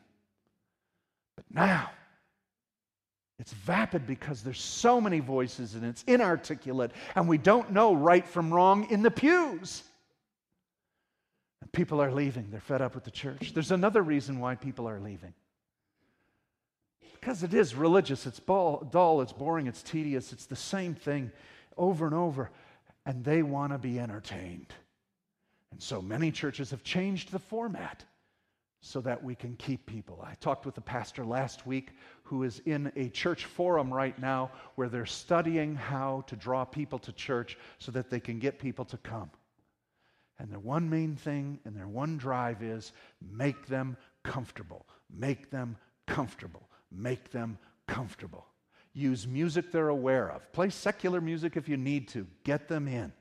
But 1.36 1.44
now, 1.50 1.90
it's 3.38 3.52
vapid 3.52 4.06
because 4.06 4.42
there's 4.42 4.60
so 4.60 5.00
many 5.00 5.20
voices 5.20 5.74
and 5.74 5.84
it's 5.84 6.02
inarticulate, 6.04 6.92
and 7.14 7.28
we 7.28 7.38
don't 7.38 7.72
know 7.72 7.94
right 7.94 8.26
from 8.26 8.52
wrong 8.52 8.88
in 8.90 9.02
the 9.02 9.10
pews. 9.10 9.82
And 11.60 11.70
people 11.72 12.00
are 12.00 12.12
leaving. 12.12 12.48
They're 12.50 12.60
fed 12.60 12.80
up 12.80 12.94
with 12.94 13.04
the 13.04 13.10
church. 13.10 13.52
There's 13.52 13.72
another 13.72 14.02
reason 14.02 14.40
why 14.40 14.54
people 14.54 14.88
are 14.88 15.00
leaving. 15.00 15.34
Because 17.14 17.42
it 17.42 17.52
is 17.54 17.74
religious, 17.74 18.26
it's 18.26 18.38
dull, 18.38 19.20
it's 19.20 19.32
boring, 19.32 19.66
it's 19.66 19.82
tedious, 19.82 20.32
it's 20.32 20.46
the 20.46 20.56
same 20.56 20.94
thing 20.94 21.32
over 21.76 22.06
and 22.06 22.14
over, 22.14 22.50
and 23.04 23.24
they 23.24 23.42
want 23.42 23.72
to 23.72 23.78
be 23.78 23.98
entertained. 23.98 24.72
And 25.72 25.82
so 25.82 26.00
many 26.00 26.30
churches 26.30 26.70
have 26.70 26.84
changed 26.84 27.32
the 27.32 27.38
format 27.38 28.04
so 28.80 29.00
that 29.00 29.22
we 29.22 29.34
can 29.34 29.56
keep 29.56 29.86
people. 29.86 30.24
I 30.24 30.34
talked 30.34 30.66
with 30.66 30.76
a 30.78 30.82
pastor 30.82 31.24
last 31.24 31.66
week 31.66 31.90
who 32.22 32.44
is 32.44 32.60
in 32.66 32.92
a 32.96 33.08
church 33.08 33.44
forum 33.44 33.92
right 33.92 34.18
now 34.18 34.50
where 34.76 34.88
they're 34.88 35.06
studying 35.06 35.74
how 35.74 36.24
to 36.28 36.36
draw 36.36 36.64
people 36.64 36.98
to 37.00 37.12
church 37.12 37.58
so 37.78 37.90
that 37.92 38.10
they 38.10 38.20
can 38.20 38.38
get 38.38 38.58
people 38.58 38.84
to 38.86 38.96
come. 38.98 39.30
And 40.38 40.50
their 40.50 40.58
one 40.58 40.88
main 40.88 41.16
thing 41.16 41.58
and 41.64 41.76
their 41.76 41.88
one 41.88 42.18
drive 42.18 42.62
is 42.62 42.92
make 43.20 43.66
them 43.66 43.96
comfortable, 44.22 44.86
make 45.10 45.50
them 45.50 45.76
comfortable, 46.06 46.68
make 46.90 47.30
them 47.30 47.58
comfortable. 47.86 48.46
Use 48.92 49.26
music 49.26 49.72
they're 49.72 49.88
aware 49.88 50.30
of. 50.30 50.50
Play 50.52 50.70
secular 50.70 51.20
music 51.20 51.56
if 51.56 51.68
you 51.68 51.76
need 51.76 52.08
to. 52.08 52.26
Get 52.44 52.68
them 52.68 52.88
in. 52.88 53.12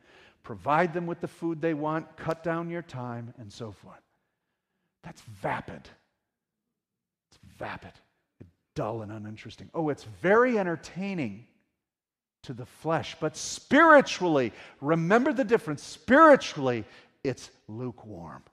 Provide 0.43 0.93
them 0.93 1.05
with 1.05 1.21
the 1.21 1.27
food 1.27 1.61
they 1.61 1.73
want. 1.73 2.15
Cut 2.17 2.43
down 2.43 2.69
your 2.69 2.81
time 2.81 3.33
and 3.37 3.51
so 3.51 3.71
forth. 3.71 4.04
That's 5.05 5.21
vapid. 5.21 5.87
It's 7.29 7.39
vapid. 7.57 7.93
dull 8.73 9.03
and 9.03 9.11
uninteresting. 9.11 9.69
Oh, 9.73 9.87
it's 9.87 10.03
very 10.03 10.59
entertaining 10.59 11.45
to 12.43 12.53
the 12.53 12.65
flesh, 12.65 13.15
but 13.21 13.37
spiritually, 13.37 14.51
remember 14.81 15.31
the 15.31 15.45
difference. 15.45 15.81
Spiritually, 15.81 16.83
it's 17.23 17.49
lukewarm. 17.69 18.43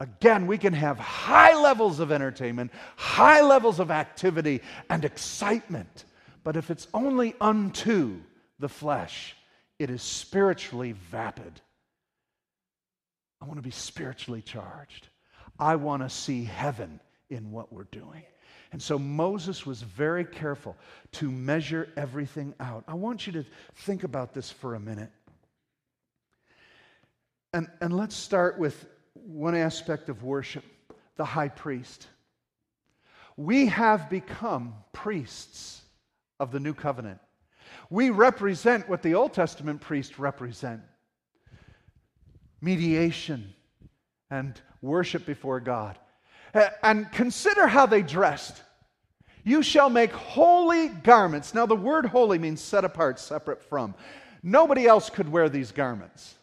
Again, 0.00 0.46
we 0.46 0.56
can 0.56 0.72
have 0.72 0.98
high 0.98 1.60
levels 1.60 2.00
of 2.00 2.10
entertainment, 2.10 2.72
high 2.96 3.42
levels 3.42 3.78
of 3.78 3.90
activity 3.90 4.62
and 4.88 5.04
excitement, 5.04 6.06
but 6.42 6.56
if 6.56 6.70
it's 6.70 6.88
only 6.94 7.34
unto 7.40 8.20
the 8.58 8.70
flesh, 8.70 9.36
it 9.78 9.90
is 9.90 10.02
spiritually 10.02 10.92
vapid. 10.92 11.60
I 13.42 13.44
want 13.44 13.58
to 13.58 13.62
be 13.62 13.72
spiritually 13.72 14.40
charged. 14.40 15.08
I 15.58 15.74
want 15.74 16.02
to 16.02 16.08
see 16.08 16.44
heaven 16.44 17.00
in 17.28 17.50
what 17.50 17.72
we're 17.72 17.84
doing. 17.84 18.22
And 18.70 18.80
so 18.80 18.98
Moses 18.98 19.66
was 19.66 19.82
very 19.82 20.24
careful 20.24 20.76
to 21.12 21.30
measure 21.30 21.88
everything 21.96 22.54
out. 22.60 22.84
I 22.86 22.94
want 22.94 23.26
you 23.26 23.32
to 23.34 23.44
think 23.74 24.04
about 24.04 24.32
this 24.32 24.50
for 24.50 24.76
a 24.76 24.80
minute. 24.80 25.10
And, 27.52 27.66
and 27.80 27.94
let's 27.94 28.14
start 28.14 28.58
with 28.58 28.86
one 29.14 29.56
aspect 29.56 30.08
of 30.08 30.22
worship 30.22 30.64
the 31.16 31.24
high 31.24 31.48
priest. 31.48 32.06
We 33.36 33.66
have 33.66 34.08
become 34.08 34.74
priests 34.92 35.82
of 36.40 36.52
the 36.52 36.60
new 36.60 36.74
covenant. 36.74 37.18
We 37.90 38.10
represent 38.10 38.88
what 38.88 39.02
the 39.02 39.14
Old 39.14 39.34
Testament 39.34 39.80
priests 39.80 40.18
represent 40.18 40.80
mediation 42.62 43.52
and 44.30 44.58
worship 44.80 45.26
before 45.26 45.60
God. 45.60 45.98
And 46.82 47.10
consider 47.12 47.66
how 47.66 47.86
they 47.86 48.02
dressed. 48.02 48.62
You 49.44 49.62
shall 49.62 49.90
make 49.90 50.12
holy 50.12 50.88
garments. 50.88 51.52
Now, 51.52 51.66
the 51.66 51.74
word 51.74 52.06
holy 52.06 52.38
means 52.38 52.60
set 52.60 52.84
apart, 52.84 53.18
separate 53.18 53.62
from. 53.62 53.94
Nobody 54.42 54.86
else 54.86 55.10
could 55.10 55.30
wear 55.30 55.48
these 55.48 55.72
garments. 55.72 56.36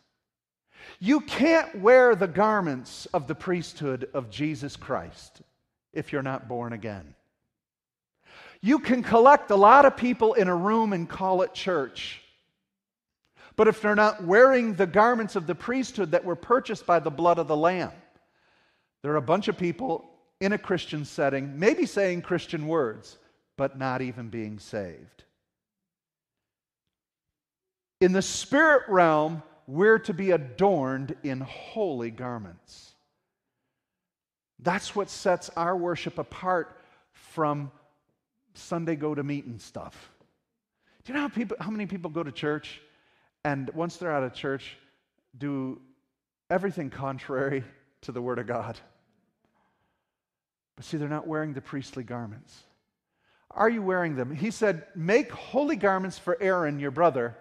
You 0.99 1.21
can't 1.21 1.79
wear 1.79 2.15
the 2.15 2.27
garments 2.27 3.07
of 3.13 3.27
the 3.27 3.35
priesthood 3.35 4.09
of 4.13 4.29
Jesus 4.29 4.75
Christ 4.75 5.41
if 5.93 6.11
you're 6.11 6.21
not 6.21 6.49
born 6.49 6.73
again. 6.73 7.15
You 8.61 8.79
can 8.79 9.01
collect 9.01 9.51
a 9.51 9.55
lot 9.55 9.85
of 9.85 9.95
people 9.95 10.33
in 10.33 10.49
a 10.49 10.55
room 10.55 10.91
and 10.91 11.07
call 11.07 11.41
it 11.43 11.53
church. 11.53 12.21
But 13.59 13.67
if 13.67 13.81
they're 13.81 13.93
not 13.93 14.23
wearing 14.23 14.75
the 14.75 14.87
garments 14.87 15.35
of 15.35 15.45
the 15.45 15.53
priesthood 15.53 16.11
that 16.11 16.23
were 16.23 16.37
purchased 16.37 16.85
by 16.85 16.99
the 16.99 17.11
blood 17.11 17.39
of 17.39 17.49
the 17.49 17.57
Lamb, 17.57 17.91
there 19.01 19.11
are 19.11 19.17
a 19.17 19.21
bunch 19.21 19.49
of 19.49 19.57
people 19.57 20.09
in 20.39 20.53
a 20.53 20.57
Christian 20.57 21.03
setting, 21.03 21.59
maybe 21.59 21.85
saying 21.85 22.21
Christian 22.21 22.69
words, 22.69 23.17
but 23.57 23.77
not 23.77 24.01
even 24.01 24.29
being 24.29 24.59
saved. 24.59 25.25
In 27.99 28.13
the 28.13 28.21
spirit 28.21 28.83
realm, 28.87 29.43
we're 29.67 29.99
to 29.99 30.13
be 30.13 30.31
adorned 30.31 31.17
in 31.23 31.41
holy 31.41 32.11
garments. 32.11 32.93
That's 34.59 34.95
what 34.95 35.09
sets 35.09 35.49
our 35.57 35.75
worship 35.75 36.17
apart 36.17 36.79
from 37.11 37.71
Sunday 38.53 38.95
go 38.95 39.13
to 39.13 39.21
meeting 39.21 39.59
stuff. 39.59 40.13
Do 41.03 41.11
you 41.11 41.15
know 41.15 41.23
how, 41.23 41.27
people, 41.27 41.57
how 41.59 41.71
many 41.71 41.87
people 41.87 42.09
go 42.09 42.23
to 42.23 42.31
church 42.31 42.79
and 43.43 43.69
once 43.71 43.97
they're 43.97 44.11
out 44.11 44.23
of 44.23 44.33
church, 44.33 44.77
do 45.37 45.81
everything 46.49 46.89
contrary 46.89 47.63
to 48.01 48.11
the 48.11 48.21
Word 48.21 48.39
of 48.39 48.47
God? 48.47 48.79
But 50.75 50.85
see, 50.85 50.97
they're 50.97 51.09
not 51.09 51.27
wearing 51.27 51.53
the 51.53 51.61
priestly 51.61 52.03
garments. 52.03 52.57
Are 53.51 53.69
you 53.69 53.81
wearing 53.81 54.15
them? 54.15 54.33
He 54.33 54.51
said, 54.51 54.85
Make 54.95 55.31
holy 55.31 55.75
garments 55.75 56.17
for 56.17 56.37
Aaron, 56.39 56.79
your 56.79 56.91
brother 56.91 57.35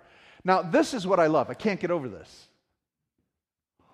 now, 0.44 0.62
this 0.62 0.94
is 0.94 1.06
what 1.06 1.20
I 1.20 1.26
love. 1.26 1.50
I 1.50 1.54
can't 1.54 1.80
get 1.80 1.90
over 1.90 2.08
this. 2.08 2.46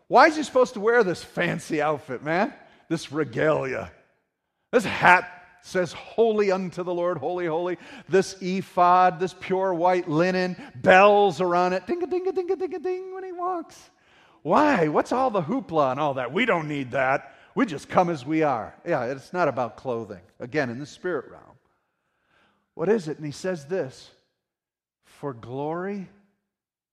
Why 0.06 0.26
is 0.26 0.36
he 0.36 0.42
supposed 0.42 0.74
to 0.74 0.80
wear 0.80 1.02
this 1.02 1.22
fancy 1.22 1.80
outfit, 1.80 2.22
man? 2.22 2.52
This 2.88 3.10
regalia. 3.10 3.90
This 4.70 4.84
hat 4.84 5.43
says, 5.64 5.92
Holy 5.94 6.52
unto 6.52 6.82
the 6.82 6.94
Lord, 6.94 7.16
holy, 7.16 7.46
holy. 7.46 7.78
This 8.08 8.36
ephod, 8.40 9.18
this 9.18 9.34
pure 9.38 9.72
white 9.72 10.08
linen, 10.08 10.56
bells 10.76 11.40
around 11.40 11.72
it. 11.72 11.86
Ding 11.86 12.02
a 12.02 12.06
ding 12.06 12.26
a 12.28 12.32
ding 12.32 12.50
a 12.50 12.56
ding 12.56 12.74
a 12.74 12.78
ding 12.78 13.14
when 13.14 13.24
he 13.24 13.32
walks. 13.32 13.90
Why? 14.42 14.88
What's 14.88 15.10
all 15.10 15.30
the 15.30 15.40
hoopla 15.40 15.92
and 15.92 15.98
all 15.98 16.14
that? 16.14 16.32
We 16.32 16.44
don't 16.44 16.68
need 16.68 16.90
that. 16.90 17.34
We 17.54 17.64
just 17.64 17.88
come 17.88 18.10
as 18.10 18.26
we 18.26 18.42
are. 18.42 18.74
Yeah, 18.86 19.04
it's 19.04 19.32
not 19.32 19.48
about 19.48 19.76
clothing. 19.76 20.20
Again, 20.38 20.68
in 20.68 20.78
the 20.78 20.86
spirit 20.86 21.30
realm. 21.30 21.56
What 22.74 22.90
is 22.90 23.08
it? 23.08 23.16
And 23.16 23.24
he 23.24 23.32
says 23.32 23.64
this 23.64 24.10
for 25.04 25.32
glory 25.32 26.08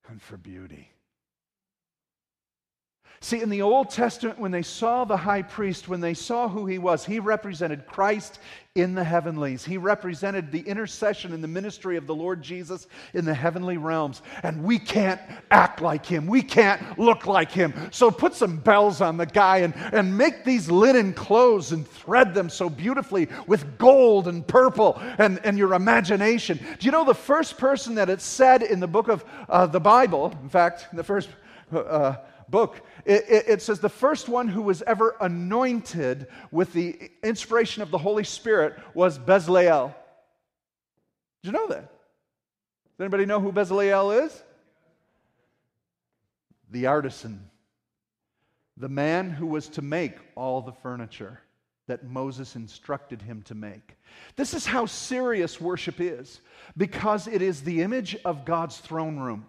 and 0.07 0.21
for 0.21 0.37
beauty. 0.37 0.91
See, 3.23 3.39
in 3.39 3.49
the 3.49 3.61
Old 3.61 3.91
Testament, 3.91 4.39
when 4.39 4.49
they 4.49 4.63
saw 4.63 5.05
the 5.05 5.15
high 5.15 5.43
priest, 5.43 5.87
when 5.87 6.01
they 6.01 6.15
saw 6.15 6.49
who 6.49 6.65
he 6.65 6.79
was, 6.79 7.05
he 7.05 7.19
represented 7.19 7.85
Christ 7.85 8.39
in 8.73 8.95
the 8.95 9.03
heavenlies. 9.03 9.63
He 9.63 9.77
represented 9.77 10.51
the 10.51 10.61
intercession 10.61 11.31
and 11.31 11.43
the 11.43 11.47
ministry 11.47 11.97
of 11.97 12.07
the 12.07 12.15
Lord 12.15 12.41
Jesus 12.41 12.87
in 13.13 13.23
the 13.25 13.33
heavenly 13.35 13.77
realms. 13.77 14.23
And 14.41 14.63
we 14.63 14.79
can't 14.79 15.21
act 15.51 15.83
like 15.83 16.03
him. 16.03 16.25
We 16.25 16.41
can't 16.41 16.97
look 16.97 17.27
like 17.27 17.51
him. 17.51 17.75
So 17.91 18.09
put 18.09 18.33
some 18.33 18.57
bells 18.57 19.01
on 19.01 19.17
the 19.17 19.27
guy 19.27 19.57
and, 19.57 19.75
and 19.75 20.17
make 20.17 20.43
these 20.43 20.71
linen 20.71 21.13
clothes 21.13 21.73
and 21.73 21.87
thread 21.87 22.33
them 22.33 22.49
so 22.49 22.71
beautifully 22.71 23.27
with 23.45 23.77
gold 23.77 24.29
and 24.29 24.47
purple 24.47 24.99
and, 25.19 25.39
and 25.43 25.59
your 25.59 25.75
imagination. 25.75 26.57
Do 26.57 26.85
you 26.87 26.91
know 26.91 27.05
the 27.05 27.13
first 27.13 27.59
person 27.59 27.93
that 27.95 28.09
it 28.09 28.21
said 28.21 28.63
in 28.63 28.79
the 28.79 28.87
book 28.87 29.09
of 29.09 29.23
uh, 29.47 29.67
the 29.67 29.79
Bible, 29.79 30.35
in 30.41 30.49
fact, 30.49 30.87
the 30.91 31.03
first. 31.03 31.29
Uh, 31.71 32.15
book, 32.51 32.81
it, 33.05 33.25
it, 33.27 33.45
it, 33.47 33.61
says 33.61 33.79
the 33.79 33.89
first 33.89 34.29
one 34.29 34.47
who 34.47 34.61
was 34.61 34.81
ever 34.83 35.15
anointed 35.21 36.27
with 36.51 36.73
the 36.73 37.09
inspiration 37.23 37.81
of 37.81 37.89
the 37.89 37.97
Holy 37.97 38.23
Spirit 38.23 38.77
was 38.93 39.17
Bezalel. 39.17 39.95
Did 41.41 41.49
you 41.49 41.51
know 41.53 41.67
that? 41.67 41.81
Does 41.81 42.99
anybody 42.99 43.25
know 43.25 43.39
who 43.39 43.51
Bezalel 43.51 44.25
is? 44.25 44.43
The 46.69 46.85
artisan, 46.85 47.49
the 48.77 48.89
man 48.89 49.29
who 49.29 49.47
was 49.47 49.67
to 49.69 49.81
make 49.81 50.17
all 50.35 50.61
the 50.61 50.71
furniture 50.71 51.39
that 51.87 52.05
Moses 52.05 52.55
instructed 52.55 53.21
him 53.21 53.41
to 53.43 53.55
make. 53.55 53.97
This 54.35 54.53
is 54.53 54.65
how 54.65 54.85
serious 54.85 55.59
worship 55.59 55.99
is 55.99 56.41
because 56.77 57.27
it 57.27 57.41
is 57.41 57.63
the 57.63 57.81
image 57.81 58.15
of 58.23 58.45
God's 58.45 58.77
throne 58.77 59.19
room. 59.19 59.45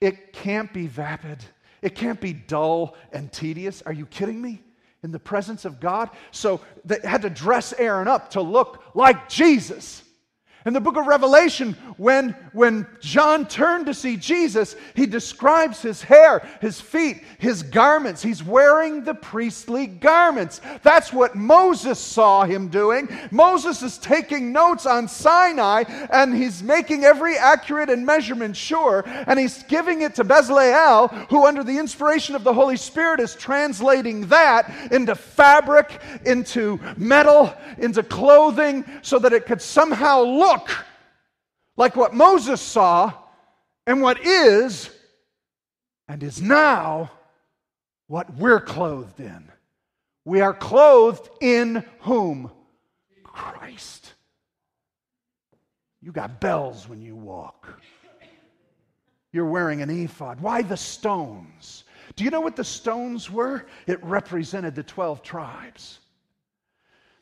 It 0.00 0.32
can't 0.32 0.72
be 0.72 0.86
vapid. 0.86 1.38
It 1.82 1.94
can't 1.94 2.20
be 2.20 2.32
dull 2.32 2.96
and 3.12 3.32
tedious. 3.32 3.82
Are 3.82 3.92
you 3.92 4.06
kidding 4.06 4.40
me? 4.40 4.62
in 5.04 5.12
the 5.12 5.18
presence 5.18 5.64
of 5.64 5.78
God. 5.78 6.10
So 6.32 6.60
they 6.84 6.98
had 7.04 7.22
to 7.22 7.30
dress 7.30 7.72
Aaron 7.78 8.08
up 8.08 8.30
to 8.30 8.40
look 8.40 8.82
like 8.94 9.28
Jesus. 9.28 10.02
In 10.66 10.72
the 10.72 10.80
book 10.80 10.96
of 10.96 11.06
Revelation, 11.06 11.74
when, 11.98 12.30
when 12.52 12.84
John 13.00 13.46
turned 13.46 13.86
to 13.86 13.94
see 13.94 14.16
Jesus, 14.16 14.74
he 14.94 15.06
describes 15.06 15.80
his 15.80 16.02
hair, 16.02 16.46
his 16.60 16.80
feet, 16.80 17.22
his 17.38 17.62
garments. 17.62 18.22
He's 18.22 18.42
wearing 18.42 19.04
the 19.04 19.14
priestly 19.14 19.86
garments. 19.86 20.60
That's 20.82 21.12
what 21.12 21.36
Moses 21.36 22.00
saw 22.00 22.44
him 22.44 22.68
doing. 22.68 23.08
Moses 23.30 23.82
is 23.82 23.98
taking 23.98 24.52
notes 24.52 24.84
on 24.84 25.06
Sinai 25.06 25.84
and 26.10 26.34
he's 26.34 26.60
making 26.60 27.04
every 27.04 27.38
accurate 27.38 27.88
and 27.88 28.04
measurement 28.04 28.56
sure. 28.56 29.04
And 29.06 29.38
he's 29.38 29.62
giving 29.64 30.02
it 30.02 30.16
to 30.16 30.24
Bezalel, 30.24 31.28
who, 31.28 31.46
under 31.46 31.62
the 31.62 31.78
inspiration 31.78 32.34
of 32.34 32.42
the 32.42 32.52
Holy 32.52 32.76
Spirit, 32.76 33.20
is 33.20 33.36
translating 33.36 34.26
that 34.26 34.92
into 34.92 35.14
fabric, 35.14 36.00
into 36.24 36.80
metal, 36.96 37.54
into 37.78 38.02
clothing, 38.02 38.84
so 39.02 39.20
that 39.20 39.32
it 39.32 39.46
could 39.46 39.62
somehow 39.62 40.22
look 40.22 40.47
look 40.48 40.84
like 41.76 41.94
what 41.94 42.14
Moses 42.14 42.60
saw 42.60 43.12
and 43.86 44.00
what 44.00 44.24
is 44.24 44.90
and 46.08 46.22
is 46.22 46.40
now 46.40 47.10
what 48.06 48.34
we're 48.34 48.60
clothed 48.60 49.20
in. 49.20 49.44
We 50.24 50.40
are 50.40 50.54
clothed 50.54 51.28
in 51.40 51.84
whom? 52.00 52.50
Christ. 53.22 54.14
You 56.00 56.12
got 56.12 56.40
bells 56.40 56.88
when 56.88 57.02
you 57.02 57.14
walk. 57.14 57.68
You're 59.32 59.46
wearing 59.46 59.82
an 59.82 59.90
ephod. 59.90 60.40
Why 60.40 60.62
the 60.62 60.76
stones? 60.76 61.84
Do 62.16 62.24
you 62.24 62.30
know 62.30 62.40
what 62.40 62.56
the 62.56 62.64
stones 62.64 63.30
were? 63.30 63.66
It 63.86 64.02
represented 64.02 64.74
the 64.74 64.82
12 64.82 65.22
tribes. 65.22 65.98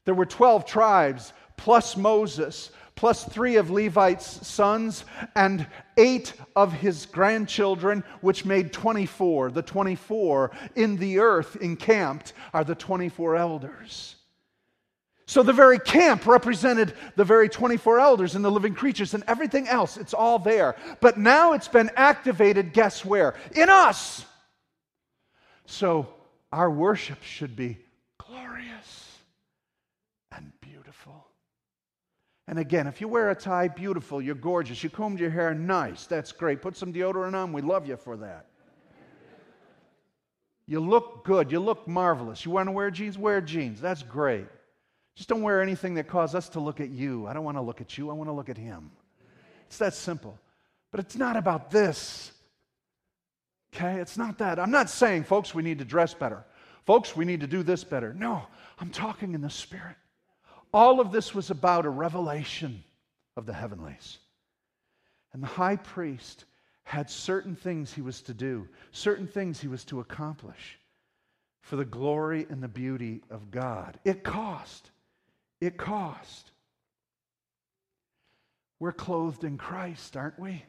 There 0.05 0.15
were 0.15 0.27
12 0.27 0.65
tribes 0.65 1.33
plus 1.57 1.97
Moses 1.97 2.71
plus 2.97 3.25
three 3.25 3.57
of 3.57 3.71
Levi's 3.71 4.25
sons, 4.25 5.05
and 5.37 5.67
eight 5.97 6.33
of 6.57 6.73
his 6.73 7.07
grandchildren, 7.07 8.03
which 8.23 8.45
made 8.45 8.73
24. 8.73 9.53
The 9.53 9.63
24 9.63 10.51
in 10.75 10.97
the 10.97 11.19
earth 11.21 11.57
encamped 11.57 12.33
are 12.53 12.65
the 12.65 12.75
24 12.75 13.37
elders. 13.37 14.17
So 15.27 15.43
the 15.43 15.53
very 15.53 15.79
camp 15.79 16.27
represented 16.27 16.95
the 17.17 17.25
very 17.25 17.49
24 17.49 17.99
elders 17.99 18.37
and 18.37 18.45
the 18.45 18.51
living 18.51 18.75
creatures 18.75 19.13
and 19.13 19.25
everything 19.27 19.67
else. 19.69 19.97
It's 19.97 20.15
all 20.15 20.39
there. 20.39 20.77
But 21.01 21.19
now 21.19 21.53
it's 21.53 21.69
been 21.69 21.91
activated, 21.97 22.73
guess 22.73 23.05
where? 23.05 23.35
In 23.55 23.69
us. 23.69 24.25
So 25.67 26.09
our 26.53 26.71
worship 26.71 27.23
should 27.25 27.57
be 27.57 27.79
And 32.49 32.59
again, 32.59 32.87
if 32.87 33.01
you 33.01 33.09
wear 33.09 33.31
a 33.31 33.35
tie, 33.35 33.69
beautiful, 33.69 34.23
you're 34.23 34.35
gorgeous. 34.35 34.83
You 34.85 34.91
combed 34.91 35.19
your 35.19 35.31
hair, 35.31 35.53
nice. 35.53 36.07
That's 36.07 36.31
great. 36.31 36.63
Put 36.63 36.77
some 36.77 36.93
deodorant 36.93 37.35
on, 37.35 37.53
we 37.53 37.61
love 37.61 37.89
you 37.89 37.97
for 37.97 38.17
that. 38.19 38.47
You 40.67 40.81
look 40.81 41.25
good. 41.25 41.53
You 41.53 41.61
look 41.61 41.87
marvelous. 41.87 42.45
You 42.45 42.51
want 42.51 42.67
to 42.67 42.73
wear 42.73 42.91
jeans? 42.91 43.17
Wear 43.17 43.41
jeans. 43.41 43.81
That's 43.81 44.03
great. 44.03 44.47
Just 45.15 45.29
don't 45.29 45.43
wear 45.43 45.63
anything 45.63 45.95
that 45.95 46.09
causes 46.09 46.35
us 46.35 46.49
to 46.51 46.61
look 46.61 46.81
at 46.81 46.91
you. 46.91 47.27
I 47.27 47.33
don't 47.33 47.45
want 47.45 47.57
to 47.57 47.63
look 47.63 47.81
at 47.81 47.97
you. 47.97 48.11
I 48.11 48.13
want 48.13 48.29
to 48.29 48.35
look 48.35 48.49
at 48.49 48.59
him. 48.59 48.91
It's 49.67 49.79
that 49.79 49.95
simple. 49.95 50.39
But 50.91 51.01
it's 51.01 51.17
not 51.17 51.37
about 51.37 51.71
this. 51.71 52.33
Okay? 53.75 54.01
It's 54.01 54.19
not 54.19 54.39
that. 54.39 54.59
I'm 54.59 54.71
not 54.71 54.91
saying, 54.91 55.25
folks, 55.25 55.55
we 55.55 55.63
need 55.63 55.79
to 55.79 55.85
dress 55.85 56.15
better. 56.15 56.45
Folks, 56.85 57.17
we 57.17 57.25
need 57.25 57.41
to 57.41 57.47
do 57.47 57.63
this 57.63 57.85
better. 57.85 58.13
No, 58.15 58.43
I'm 58.79 58.91
talking 58.91 59.35
in 59.35 59.41
the 59.41 59.51
spirit. 59.51 59.97
All 60.77 61.01
of 61.01 61.11
this 61.11 61.35
was 61.35 61.49
about 61.49 61.87
a 61.87 61.89
revelation 61.89 62.85
of 63.35 63.47
the 63.47 63.55
heavenlies. 63.55 64.19
And 65.33 65.43
the 65.43 65.47
high 65.47 65.77
priest 65.77 66.45
had 66.83 67.09
certain 67.09 67.57
things 67.57 67.95
he 67.95 68.03
was 68.03 68.21
to 68.21 68.35
do, 68.35 68.69
certain 68.91 69.27
things 69.27 69.59
he 69.59 69.69
was 69.69 69.87
to 69.87 70.01
accomplish 70.01 70.79
for 71.63 71.77
the 71.77 71.87
glory 71.87 72.47
and 72.51 72.63
the 72.63 72.69
beauty 72.69 73.23
of 73.31 73.51
God. 73.51 73.99
It 74.05 74.23
cost. 74.23 74.91
It 75.63 75.79
cost. 75.79 76.51
We're 78.79 78.93
clothed 78.93 79.45
in 79.45 79.57
Christ, 79.57 80.15
aren't 80.15 80.39
we? 80.39 80.63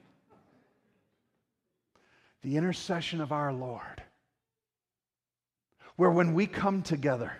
The 2.43 2.55
intercession 2.55 3.19
of 3.19 3.33
our 3.33 3.51
Lord. 3.51 4.01
Where 5.97 6.11
when 6.11 6.33
we 6.33 6.47
come 6.47 6.81
together, 6.81 7.33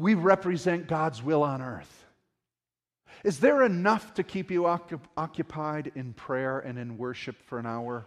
we 0.00 0.14
represent 0.14 0.88
God's 0.88 1.22
will 1.22 1.42
on 1.42 1.60
earth. 1.60 2.04
Is 3.22 3.38
there 3.38 3.62
enough 3.64 4.14
to 4.14 4.22
keep 4.22 4.50
you 4.50 4.66
occupied 4.66 5.92
in 5.94 6.14
prayer 6.14 6.58
and 6.60 6.78
in 6.78 6.96
worship 6.96 7.36
for 7.44 7.58
an 7.58 7.66
hour, 7.66 8.06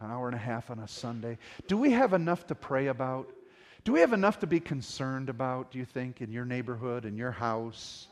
an 0.00 0.10
hour 0.10 0.26
and 0.26 0.34
a 0.34 0.38
half 0.38 0.70
on 0.70 0.78
a 0.78 0.88
Sunday? 0.88 1.36
Do 1.68 1.76
we 1.76 1.92
have 1.92 2.14
enough 2.14 2.46
to 2.46 2.54
pray 2.54 2.86
about? 2.86 3.30
Do 3.84 3.92
we 3.92 4.00
have 4.00 4.14
enough 4.14 4.38
to 4.40 4.46
be 4.46 4.58
concerned 4.58 5.28
about, 5.28 5.70
do 5.70 5.78
you 5.78 5.84
think, 5.84 6.22
in 6.22 6.32
your 6.32 6.46
neighborhood, 6.46 7.04
in 7.04 7.18
your 7.18 7.30
house, 7.30 8.06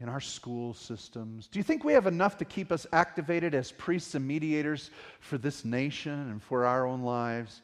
in 0.00 0.08
our 0.08 0.22
school 0.22 0.72
systems? 0.72 1.48
Do 1.48 1.58
you 1.58 1.62
think 1.62 1.84
we 1.84 1.92
have 1.92 2.06
enough 2.06 2.38
to 2.38 2.46
keep 2.46 2.72
us 2.72 2.86
activated 2.90 3.54
as 3.54 3.70
priests 3.72 4.14
and 4.14 4.26
mediators 4.26 4.90
for 5.20 5.36
this 5.36 5.62
nation 5.62 6.30
and 6.30 6.42
for 6.42 6.64
our 6.64 6.86
own 6.86 7.02
lives? 7.02 7.60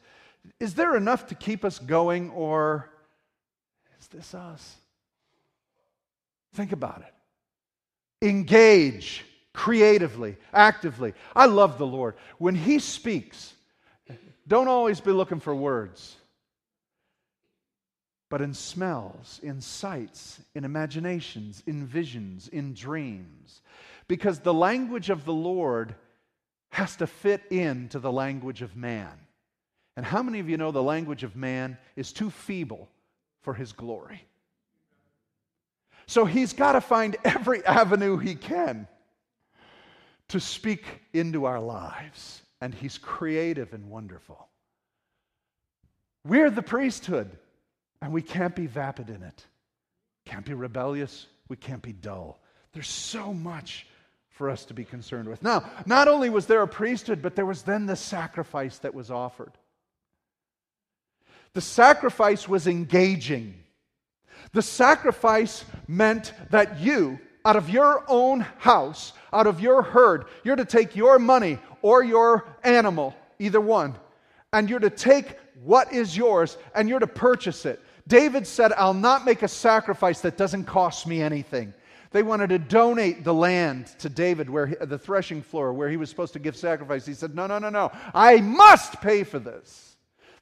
Is 0.59 0.75
there 0.75 0.95
enough 0.95 1.25
to 1.27 1.35
keep 1.35 1.65
us 1.65 1.79
going, 1.79 2.29
or 2.29 2.91
is 3.99 4.05
this 4.07 4.35
us? 4.35 4.75
Think 6.53 6.71
about 6.71 7.01
it. 7.01 8.27
Engage 8.27 9.25
creatively, 9.53 10.37
actively. 10.51 11.13
I 11.35 11.45
love 11.45 11.77
the 11.77 11.85
Lord. 11.85 12.15
When 12.37 12.55
He 12.55 12.79
speaks, 12.79 13.53
don't 14.47 14.67
always 14.67 14.99
be 14.99 15.11
looking 15.11 15.39
for 15.39 15.55
words, 15.55 16.15
but 18.29 18.41
in 18.41 18.53
smells, 18.53 19.39
in 19.43 19.61
sights, 19.61 20.39
in 20.55 20.65
imaginations, 20.65 21.63
in 21.67 21.85
visions, 21.85 22.47
in 22.47 22.73
dreams. 22.73 23.61
Because 24.07 24.39
the 24.39 24.53
language 24.53 25.09
of 25.09 25.23
the 25.23 25.33
Lord 25.33 25.95
has 26.71 26.95
to 26.97 27.07
fit 27.07 27.43
into 27.51 27.99
the 27.99 28.11
language 28.11 28.61
of 28.61 28.75
man. 28.75 29.11
And 29.95 30.05
how 30.05 30.23
many 30.23 30.39
of 30.39 30.49
you 30.49 30.57
know 30.57 30.71
the 30.71 30.81
language 30.81 31.23
of 31.23 31.35
man 31.35 31.77
is 31.95 32.11
too 32.11 32.31
feeble 32.31 32.89
for 33.41 33.53
his 33.53 33.71
glory? 33.71 34.23
So 36.07 36.25
he's 36.25 36.53
got 36.53 36.73
to 36.73 36.81
find 36.81 37.15
every 37.23 37.65
avenue 37.65 38.17
he 38.17 38.35
can 38.35 38.87
to 40.29 40.39
speak 40.39 40.83
into 41.13 41.45
our 41.45 41.59
lives. 41.59 42.41
And 42.61 42.73
he's 42.73 42.97
creative 42.97 43.73
and 43.73 43.89
wonderful. 43.89 44.47
We're 46.25 46.49
the 46.49 46.61
priesthood, 46.61 47.29
and 48.01 48.13
we 48.13 48.21
can't 48.21 48.55
be 48.55 48.67
vapid 48.67 49.09
in 49.09 49.21
it. 49.21 49.45
Can't 50.25 50.45
be 50.45 50.53
rebellious. 50.53 51.25
We 51.49 51.57
can't 51.57 51.81
be 51.81 51.91
dull. 51.91 52.39
There's 52.71 52.87
so 52.87 53.33
much 53.33 53.85
for 54.29 54.49
us 54.49 54.65
to 54.65 54.73
be 54.73 54.85
concerned 54.85 55.27
with. 55.27 55.43
Now, 55.43 55.69
not 55.85 56.07
only 56.07 56.29
was 56.29 56.45
there 56.45 56.61
a 56.61 56.67
priesthood, 56.67 57.21
but 57.21 57.35
there 57.35 57.45
was 57.45 57.63
then 57.63 57.85
the 57.85 57.95
sacrifice 57.95 58.77
that 58.79 58.93
was 58.93 59.11
offered. 59.11 59.51
The 61.53 61.61
sacrifice 61.61 62.47
was 62.47 62.65
engaging. 62.65 63.62
The 64.53 64.61
sacrifice 64.61 65.65
meant 65.87 66.33
that 66.51 66.79
you, 66.79 67.19
out 67.43 67.55
of 67.55 67.69
your 67.69 68.05
own 68.07 68.41
house, 68.59 69.13
out 69.33 69.47
of 69.47 69.59
your 69.59 69.81
herd, 69.81 70.25
you're 70.43 70.55
to 70.55 70.65
take 70.65 70.95
your 70.95 71.19
money 71.19 71.57
or 71.81 72.03
your 72.03 72.47
animal, 72.63 73.15
either 73.39 73.59
one, 73.59 73.95
and 74.53 74.69
you're 74.69 74.79
to 74.79 74.91
take 74.91 75.37
what 75.63 75.91
is 75.91 76.15
yours 76.15 76.57
and 76.75 76.87
you're 76.87 76.99
to 76.99 77.07
purchase 77.07 77.65
it. 77.65 77.81
David 78.07 78.45
said, 78.45 78.73
I'll 78.73 78.93
not 78.93 79.25
make 79.25 79.41
a 79.41 79.47
sacrifice 79.47 80.21
that 80.21 80.37
doesn't 80.37 80.65
cost 80.65 81.07
me 81.07 81.21
anything. 81.21 81.73
They 82.11 82.21
wanted 82.21 82.49
to 82.49 82.59
donate 82.59 83.23
the 83.23 83.33
land 83.33 83.87
to 83.99 84.09
David, 84.09 84.49
where 84.49 84.67
he, 84.67 84.75
the 84.79 84.99
threshing 84.99 85.41
floor, 85.41 85.73
where 85.73 85.89
he 85.89 85.97
was 85.97 86.11
supposed 86.11 86.33
to 86.33 86.39
give 86.39 86.55
sacrifice. 86.55 87.07
He 87.07 87.15
said, 87.15 87.33
No, 87.33 87.47
no, 87.47 87.57
no, 87.57 87.69
no. 87.69 87.91
I 88.13 88.39
must 88.39 89.01
pay 89.01 89.23
for 89.23 89.39
this. 89.39 89.92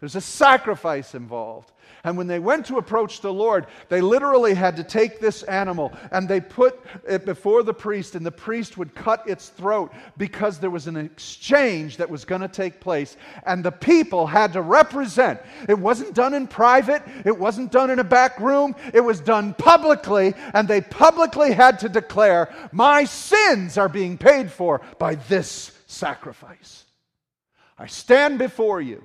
There's 0.01 0.15
a 0.15 0.21
sacrifice 0.21 1.13
involved. 1.13 1.71
And 2.03 2.17
when 2.17 2.25
they 2.25 2.39
went 2.39 2.65
to 2.65 2.77
approach 2.77 3.21
the 3.21 3.31
Lord, 3.31 3.67
they 3.87 4.01
literally 4.01 4.55
had 4.55 4.77
to 4.77 4.83
take 4.83 5.19
this 5.19 5.43
animal 5.43 5.93
and 6.11 6.27
they 6.27 6.41
put 6.41 6.79
it 7.07 7.23
before 7.23 7.61
the 7.61 7.75
priest, 7.75 8.15
and 8.15 8.25
the 8.25 8.31
priest 8.31 8.75
would 8.79 8.95
cut 8.95 9.29
its 9.29 9.49
throat 9.49 9.93
because 10.17 10.57
there 10.57 10.71
was 10.71 10.87
an 10.87 10.97
exchange 10.97 11.97
that 11.97 12.09
was 12.09 12.25
going 12.25 12.41
to 12.41 12.47
take 12.47 12.79
place. 12.79 13.15
And 13.45 13.63
the 13.63 13.71
people 13.71 14.25
had 14.25 14.53
to 14.53 14.63
represent. 14.63 15.39
It 15.69 15.77
wasn't 15.77 16.15
done 16.15 16.33
in 16.33 16.47
private, 16.47 17.03
it 17.23 17.37
wasn't 17.37 17.71
done 17.71 17.91
in 17.91 17.99
a 17.99 18.03
back 18.03 18.39
room, 18.39 18.75
it 18.95 19.01
was 19.01 19.21
done 19.21 19.53
publicly, 19.53 20.33
and 20.55 20.67
they 20.67 20.81
publicly 20.81 21.51
had 21.51 21.77
to 21.79 21.89
declare, 21.89 22.51
My 22.71 23.03
sins 23.03 23.77
are 23.77 23.89
being 23.89 24.17
paid 24.17 24.51
for 24.51 24.81
by 24.97 25.13
this 25.13 25.77
sacrifice. 25.85 26.85
I 27.77 27.85
stand 27.85 28.39
before 28.39 28.81
you 28.81 29.03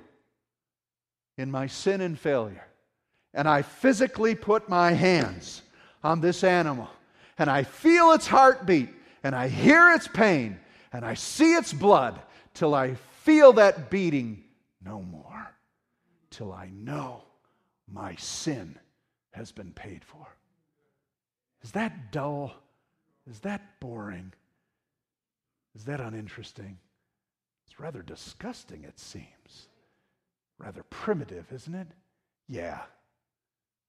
in 1.37 1.51
my 1.51 1.67
sin 1.67 2.01
and 2.01 2.17
failure 2.19 2.67
and 3.33 3.47
I 3.47 3.61
physically 3.61 4.35
put 4.35 4.67
my 4.67 4.91
hands 4.91 5.61
on 6.03 6.21
this 6.21 6.43
animal 6.43 6.89
and 7.37 7.49
I 7.49 7.63
feel 7.63 8.11
its 8.11 8.27
heartbeat 8.27 8.89
and 9.23 9.35
I 9.35 9.47
hear 9.47 9.91
its 9.91 10.07
pain 10.07 10.59
and 10.91 11.05
I 11.05 11.13
see 11.13 11.53
its 11.53 11.71
blood 11.71 12.19
till 12.53 12.73
I 12.73 12.95
feel 13.23 13.53
that 13.53 13.89
beating 13.89 14.43
no 14.83 15.01
more, 15.01 15.53
till 16.31 16.51
I 16.51 16.69
know 16.73 17.23
my 17.91 18.15
sin 18.15 18.79
has 19.31 19.51
been 19.51 19.71
paid 19.71 20.03
for. 20.03 20.25
Is 21.61 21.71
that 21.71 22.11
dull? 22.11 22.53
Is 23.29 23.41
that 23.41 23.79
boring? 23.79 24.33
Is 25.75 25.85
that 25.85 25.99
uninteresting? 25.99 26.79
It's 27.67 27.79
rather 27.79 28.01
disgusting, 28.01 28.83
it 28.83 28.97
seems. 28.97 29.67
Rather 30.59 30.83
primitive, 30.83 31.51
isn't 31.51 31.75
it? 31.75 31.87
Yeah. 32.47 32.81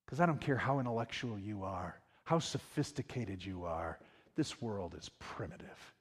Because 0.04 0.20
I 0.20 0.26
don't 0.26 0.40
care 0.40 0.56
how 0.56 0.78
intellectual 0.78 1.38
you 1.38 1.64
are, 1.64 2.00
how 2.24 2.38
sophisticated 2.38 3.44
you 3.44 3.64
are, 3.64 3.98
this 4.36 4.60
world 4.62 4.94
is 4.98 5.10
primitive. 5.18 5.94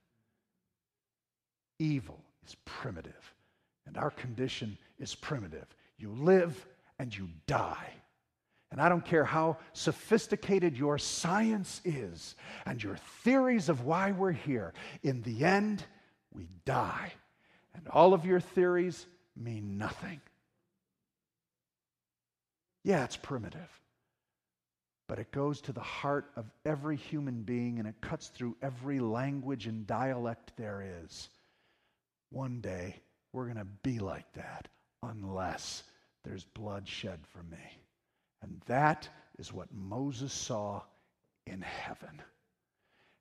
Evil 1.80 2.19
is 2.45 2.56
primitive, 2.65 3.34
and 3.86 3.97
our 3.97 4.12
condition 4.12 4.77
is 4.99 5.15
primitive. 5.15 5.65
You 5.97 6.12
live 6.12 6.65
and 6.99 7.15
you 7.15 7.30
die. 7.47 7.93
And 8.71 8.82
I 8.82 8.89
don't 8.89 9.06
care 9.06 9.23
how 9.23 9.58
sophisticated 9.73 10.77
your 10.77 10.97
science 10.97 11.82
is 11.86 12.36
and 12.65 12.84
your 12.84 12.97
theories 13.23 13.69
of 13.69 13.86
why 13.86 14.12
we're 14.12 14.32
here. 14.32 14.73
In 15.03 15.21
the 15.21 15.45
end, 15.45 15.84
we 16.34 16.47
die. 16.65 17.13
And 17.73 17.88
all 17.88 18.13
of 18.13 18.25
your 18.25 18.39
theories 18.39 19.06
mean 19.36 19.77
nothing. 19.77 20.19
Yeah, 22.88 23.04
it's 23.04 23.17
primitive. 23.17 23.82
But 25.10 25.19
it 25.19 25.30
goes 25.34 25.60
to 25.63 25.73
the 25.73 25.82
heart 25.82 26.32
of 26.38 26.50
every 26.65 26.95
human 26.95 27.41
being 27.41 27.80
and 27.80 27.88
it 27.88 28.00
cuts 28.00 28.30
through 28.30 28.56
every 28.62 29.02
language 29.02 29.67
and 29.67 29.86
dialect 29.86 30.54
there 30.56 30.82
is. 31.04 31.28
One 32.30 32.62
day, 32.62 33.02
we're 33.34 33.43
going 33.43 33.58
to 33.58 33.67
be 33.84 34.00
like 34.00 34.32
that 34.36 34.69
unless 35.04 35.84
there's 36.23 36.45
blood 36.45 36.88
shed 36.88 37.19
for 37.28 37.43
me. 37.43 37.82
And 38.41 38.62
that 38.67 39.10
is 39.38 39.52
what 39.52 39.67
Moses 39.73 40.32
saw 40.32 40.82
in 41.45 41.62
heaven. 41.62 42.21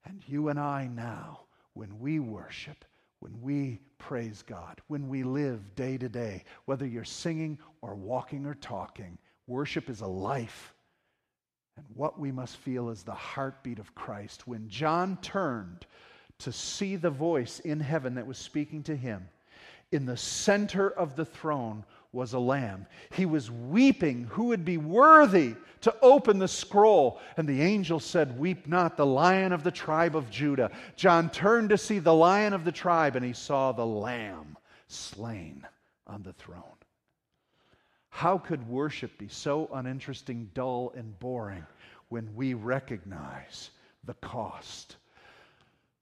And 0.05 0.23
you 0.29 0.49
and 0.49 0.61
I 0.61 0.87
now, 0.87 1.41
when 1.75 1.99
we 1.99 2.21
worship, 2.21 2.85
when 3.19 3.43
we 3.43 3.81
praise 3.99 4.45
God, 4.47 4.81
when 4.87 5.09
we 5.09 5.25
live 5.25 5.75
day 5.75 5.99
to 5.99 6.09
day, 6.09 6.45
whether 6.67 6.87
you're 6.87 7.03
singing 7.03 7.59
or 7.83 7.97
walking 7.97 8.47
or 8.47 8.55
talking, 8.55 9.19
worship 9.47 9.89
is 9.91 10.01
a 10.01 10.07
life. 10.07 10.75
And 11.77 11.87
what 11.95 12.19
we 12.19 12.33
must 12.33 12.57
feel 12.57 12.91
is 12.91 13.03
the 13.03 13.15
heartbeat 13.15 13.79
of 13.79 13.95
Christ. 13.95 14.47
When 14.47 14.69
John 14.69 15.19
turned 15.21 15.87
to 16.39 16.53
see 16.53 16.97
the 16.97 17.11
voice 17.11 17.61
in 17.61 17.81
heaven 17.81 18.15
that 18.15 18.27
was 18.27 18.39
speaking 18.39 18.83
to 18.85 18.97
him, 18.97 19.29
in 19.93 20.07
the 20.07 20.17
center 20.17 20.91
of 20.91 21.17
the 21.17 21.25
throne 21.25 21.85
was 22.13 22.33
a 22.33 22.39
lamb. 22.39 22.87
He 23.13 23.27
was 23.27 23.51
weeping 23.51 24.25
who 24.25 24.45
would 24.47 24.65
be 24.65 24.79
worthy 24.79 25.55
to 25.83 25.95
open 26.03 26.39
the 26.39 26.49
scroll. 26.49 27.21
And 27.37 27.47
the 27.47 27.63
angel 27.63 28.01
said, 28.01 28.39
Weep 28.39 28.67
not, 28.67 28.97
the 28.97 29.07
lion 29.07 29.53
of 29.53 29.63
the 29.63 29.71
tribe 29.71 30.17
of 30.17 30.31
Judah. 30.31 30.71
John 30.97 31.31
turned 31.31 31.69
to 31.69 31.79
see 31.79 31.99
the 31.99 32.15
lion 32.15 32.53
of 32.53 32.65
the 32.65 32.73
tribe, 32.73 33.17
and 33.17 33.25
he 33.25 33.33
saw 33.33 33.73
the 33.73 33.87
lamb 33.87 34.57
slain 34.89 35.67
on 36.07 36.23
the 36.23 36.33
throne. 36.33 36.63
How 38.17 38.39
could 38.39 38.67
worship 38.67 39.19
be 39.19 39.29
so 39.29 39.69
uninteresting, 39.73 40.51
dull, 40.55 40.93
and 40.97 41.19
boring 41.19 41.67
when 42.09 42.35
we 42.35 42.55
recognize 42.55 43.71
the 44.05 44.15
cost 44.15 44.97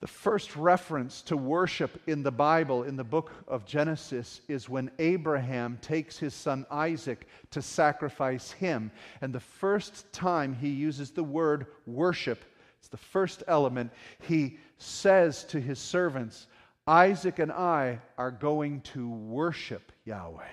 the 0.04 0.08
first 0.08 0.54
reference 0.54 1.22
to 1.22 1.34
worship 1.34 1.98
in 2.06 2.22
the 2.22 2.30
Bible, 2.30 2.82
in 2.82 2.94
the 2.94 3.02
book 3.02 3.32
of 3.48 3.64
Genesis, 3.64 4.42
is 4.48 4.68
when 4.68 4.90
Abraham 4.98 5.78
takes 5.80 6.18
his 6.18 6.34
son 6.34 6.66
Isaac 6.70 7.26
to 7.52 7.62
sacrifice 7.62 8.50
him. 8.50 8.90
And 9.22 9.34
the 9.34 9.40
first 9.40 10.12
time 10.12 10.52
he 10.52 10.68
uses 10.68 11.10
the 11.10 11.24
word 11.24 11.68
worship, 11.86 12.44
it's 12.78 12.88
the 12.88 12.98
first 12.98 13.44
element, 13.48 13.92
he 14.20 14.58
says 14.76 15.42
to 15.44 15.58
his 15.58 15.78
servants, 15.78 16.48
Isaac 16.86 17.38
and 17.38 17.50
I 17.50 17.98
are 18.18 18.30
going 18.30 18.82
to 18.92 19.08
worship 19.08 19.90
Yahweh. 20.04 20.44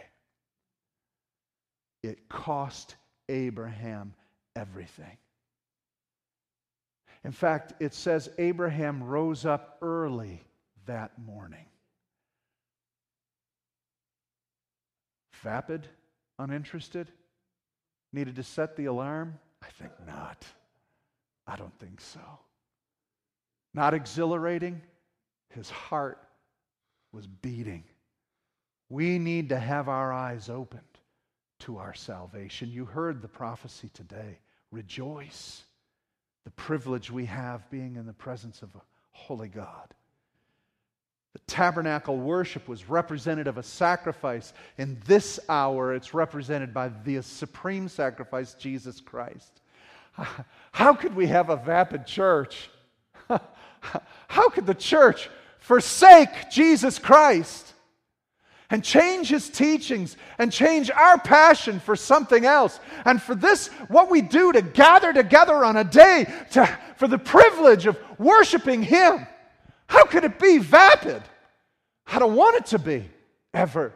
It 2.04 2.30
cost 2.30 2.96
Abraham 3.30 4.14
everything. 4.56 5.18
In 7.24 7.32
fact, 7.32 7.74
it 7.80 7.94
says 7.94 8.30
Abraham 8.38 9.04
rose 9.04 9.46
up 9.46 9.78
early 9.82 10.44
that 10.88 11.12
morning. 11.20 11.66
Vapid, 15.44 15.88
uninterested, 16.40 17.12
needed 18.12 18.36
to 18.36 18.44
set 18.44 18.76
the 18.76 18.86
alarm? 18.86 19.40
I 19.62 19.68
think 19.68 19.92
not. 20.06 20.46
I 21.46 21.56
don't 21.56 21.78
think 21.80 22.02
so. 22.02 22.20
Not 23.74 23.94
exhilarating? 23.94 24.82
His 25.50 25.70
heart 25.70 26.20
was 27.12 27.28
beating. 27.28 27.84
We 28.90 29.20
need 29.20 29.50
to 29.50 29.60
have 29.60 29.90
our 29.90 30.12
eyes 30.12 30.50
opened 30.50 30.91
to 31.62 31.78
our 31.78 31.94
salvation. 31.94 32.70
You 32.70 32.86
heard 32.86 33.22
the 33.22 33.28
prophecy 33.28 33.90
today. 33.94 34.40
Rejoice 34.72 35.64
the 36.44 36.52
privilege 36.52 37.12
we 37.12 37.26
have 37.26 37.70
being 37.70 37.96
in 37.96 38.06
the 38.06 38.14
presence 38.14 38.62
of 38.62 38.74
a 38.76 38.82
holy 39.12 39.48
God. 39.48 39.94
The 41.34 41.40
tabernacle 41.48 42.18
worship 42.18 42.68
was 42.68 42.90
representative 42.90 43.58
of 43.58 43.64
a 43.64 43.68
sacrifice. 43.68 44.54
In 44.78 45.02
this 45.06 45.40
hour, 45.48 45.94
it's 45.94 46.14
represented 46.14 46.74
by 46.74 46.90
the 46.90 47.22
supreme 47.22 47.88
sacrifice, 47.88 48.54
Jesus 48.56 49.00
Christ. 49.00 49.62
How 50.72 50.94
could 50.94 51.16
we 51.16 51.28
have 51.28 51.50
a 51.50 51.56
vapid 51.56 52.06
church? 52.06 52.70
How 54.28 54.50
could 54.50 54.66
the 54.66 54.74
church 54.74 55.30
forsake 55.60 56.50
Jesus 56.52 57.00
Christ? 57.00 57.74
And 58.72 58.84
change 58.84 59.28
his 59.28 59.50
teachings 59.50 60.18
and 60.40 60.52
change 60.52 60.90
our 60.90 61.20
passion 61.20 61.80
for 61.80 61.96
something 61.96 62.46
else. 62.46 62.80
And 63.06 63.22
for 63.22 63.36
this, 63.36 63.68
what 63.90 64.10
we 64.10 64.22
do 64.22 64.52
to 64.54 64.62
gather 64.62 65.14
together 65.14 65.64
on 65.64 65.78
a 65.78 65.84
day 65.84 66.26
to, 66.52 66.80
for 66.96 67.08
the 67.08 67.18
privilege 67.18 67.86
of 67.86 68.00
worshiping 68.18 68.82
him. 68.82 69.28
How 69.88 70.06
could 70.06 70.24
it 70.24 70.40
be 70.40 70.58
vapid? 70.58 71.22
I 72.08 72.18
don't 72.18 72.36
want 72.36 72.56
it 72.56 72.66
to 72.68 72.80
be, 72.80 73.10
ever. 73.54 73.94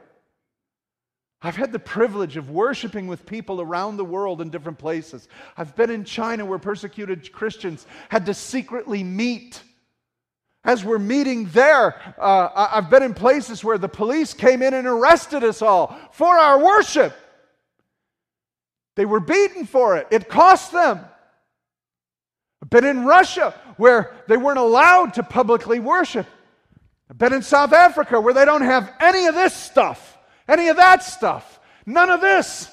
I've 1.42 1.56
had 1.56 1.72
the 1.72 1.80
privilege 1.80 2.38
of 2.38 2.50
worshiping 2.50 3.08
with 3.08 3.26
people 3.26 3.62
around 3.62 3.98
the 3.98 4.06
world 4.06 4.42
in 4.42 4.50
different 4.50 4.78
places. 4.78 5.28
I've 5.56 5.76
been 5.76 5.90
in 5.90 6.04
China 6.04 6.46
where 6.46 6.60
persecuted 6.60 7.32
Christians 7.32 7.86
had 8.10 8.26
to 8.26 8.34
secretly 8.34 9.04
meet 9.04 9.62
as 10.66 10.84
we're 10.84 11.00
meeting 11.00 11.46
there, 11.50 11.96
uh, 12.20 12.70
I've 12.74 12.90
been 12.90 13.04
in 13.04 13.14
places 13.14 13.64
where 13.64 13.78
the 13.78 13.88
police 13.88 14.34
came 14.34 14.64
in 14.64 14.74
and 14.74 14.88
arrested 14.88 15.44
us 15.44 15.62
all 15.62 15.98
for 16.12 16.36
our 16.36 16.62
worship. 16.62 17.16
They 18.96 19.06
were 19.06 19.20
beaten 19.20 19.68
for 19.68 19.96
it, 19.98 20.08
it 20.12 20.28
cost 20.28 20.72
them. 20.72 21.00
I've 22.64 22.70
been 22.70 22.86
in 22.86 23.06
Russia 23.06 23.54
where 23.78 24.16
they 24.28 24.38
weren't 24.38 24.58
allowed 24.58 25.14
to 25.16 25.24
publicly 25.24 25.80
worship. 25.80 26.26
I've 27.12 27.18
been 27.18 27.34
in 27.34 27.44
South 27.44 27.72
Africa 27.72 28.20
where 28.20 28.34
they 28.34 28.46
don't 28.46 28.64
have 28.64 28.92
any 29.00 29.28
of 29.28 29.36
this 29.36 29.54
stuff, 29.54 30.18
any 30.48 30.70
of 30.70 30.78
that 30.78 31.04
stuff, 31.04 31.60
none 31.86 32.10
of 32.10 32.22
this. 32.22 32.68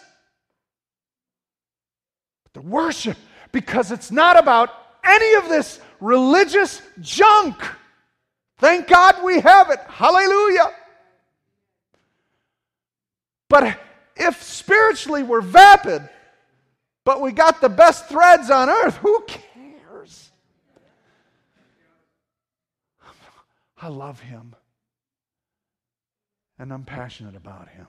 But 2.44 2.62
the 2.62 2.66
worship, 2.66 3.18
because 3.50 3.92
it's 3.92 4.10
not 4.10 4.38
about 4.38 4.70
any 5.04 5.34
of 5.34 5.50
this 5.50 5.78
religious 6.00 6.80
junk. 7.00 7.62
Thank 8.62 8.86
God 8.86 9.24
we 9.24 9.40
have 9.40 9.70
it. 9.70 9.80
Hallelujah. 9.88 10.72
But 13.48 13.76
if 14.14 14.40
spiritually 14.40 15.24
we're 15.24 15.40
vapid, 15.40 16.08
but 17.04 17.20
we 17.20 17.32
got 17.32 17.60
the 17.60 17.68
best 17.68 18.08
threads 18.08 18.52
on 18.52 18.70
earth, 18.70 18.98
who 18.98 19.26
cares? 19.26 20.30
I 23.76 23.88
love 23.88 24.20
him. 24.20 24.54
And 26.56 26.72
I'm 26.72 26.84
passionate 26.84 27.34
about 27.34 27.68
him. 27.68 27.88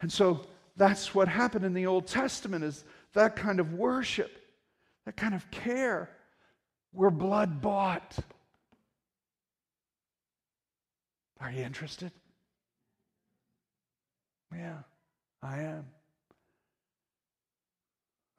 And 0.00 0.12
so 0.12 0.44
that's 0.76 1.14
what 1.14 1.28
happened 1.28 1.64
in 1.64 1.72
the 1.72 1.86
Old 1.86 2.08
Testament 2.08 2.64
is 2.64 2.84
that 3.12 3.36
kind 3.36 3.60
of 3.60 3.74
worship, 3.74 4.32
that 5.06 5.16
kind 5.16 5.36
of 5.36 5.48
care. 5.52 6.10
We're 6.92 7.10
blood 7.10 7.62
bought. 7.62 8.18
Are 11.44 11.52
you 11.52 11.62
interested? 11.62 12.10
Yeah, 14.50 14.78
I 15.42 15.58
am. 15.58 15.84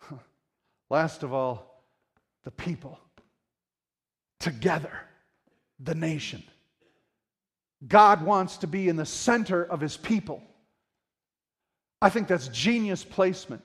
Last 0.90 1.22
of 1.22 1.32
all, 1.32 1.84
the 2.46 2.50
people. 2.50 3.00
Together, 4.40 4.92
the 5.80 5.94
nation. 5.94 6.42
God 7.88 8.24
wants 8.26 8.58
to 8.58 8.68
be 8.68 8.90
in 8.90 8.96
the 8.96 9.06
center 9.06 9.64
of 9.64 9.80
his 9.80 9.98
people. 9.98 10.42
I 12.02 12.10
think 12.10 12.28
that's 12.28 12.48
genius 12.48 13.04
placement. 13.04 13.62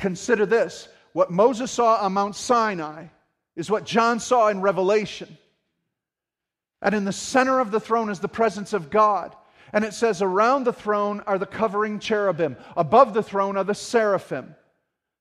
Consider 0.00 0.44
this 0.44 0.88
what 1.12 1.30
Moses 1.30 1.70
saw 1.70 1.98
on 1.98 2.14
Mount 2.14 2.34
Sinai 2.34 3.06
is 3.54 3.70
what 3.70 3.84
John 3.84 4.18
saw 4.18 4.48
in 4.48 4.60
Revelation. 4.60 5.38
And 6.82 6.94
in 6.94 7.04
the 7.04 7.12
center 7.12 7.60
of 7.60 7.70
the 7.70 7.80
throne 7.80 8.10
is 8.10 8.20
the 8.20 8.28
presence 8.28 8.72
of 8.72 8.90
God. 8.90 9.36
And 9.72 9.84
it 9.84 9.94
says, 9.94 10.22
Around 10.22 10.64
the 10.64 10.72
throne 10.72 11.22
are 11.26 11.38
the 11.38 11.46
covering 11.46 11.98
cherubim, 11.98 12.56
above 12.76 13.14
the 13.14 13.22
throne 13.22 13.56
are 13.56 13.64
the 13.64 13.74
seraphim. 13.74 14.54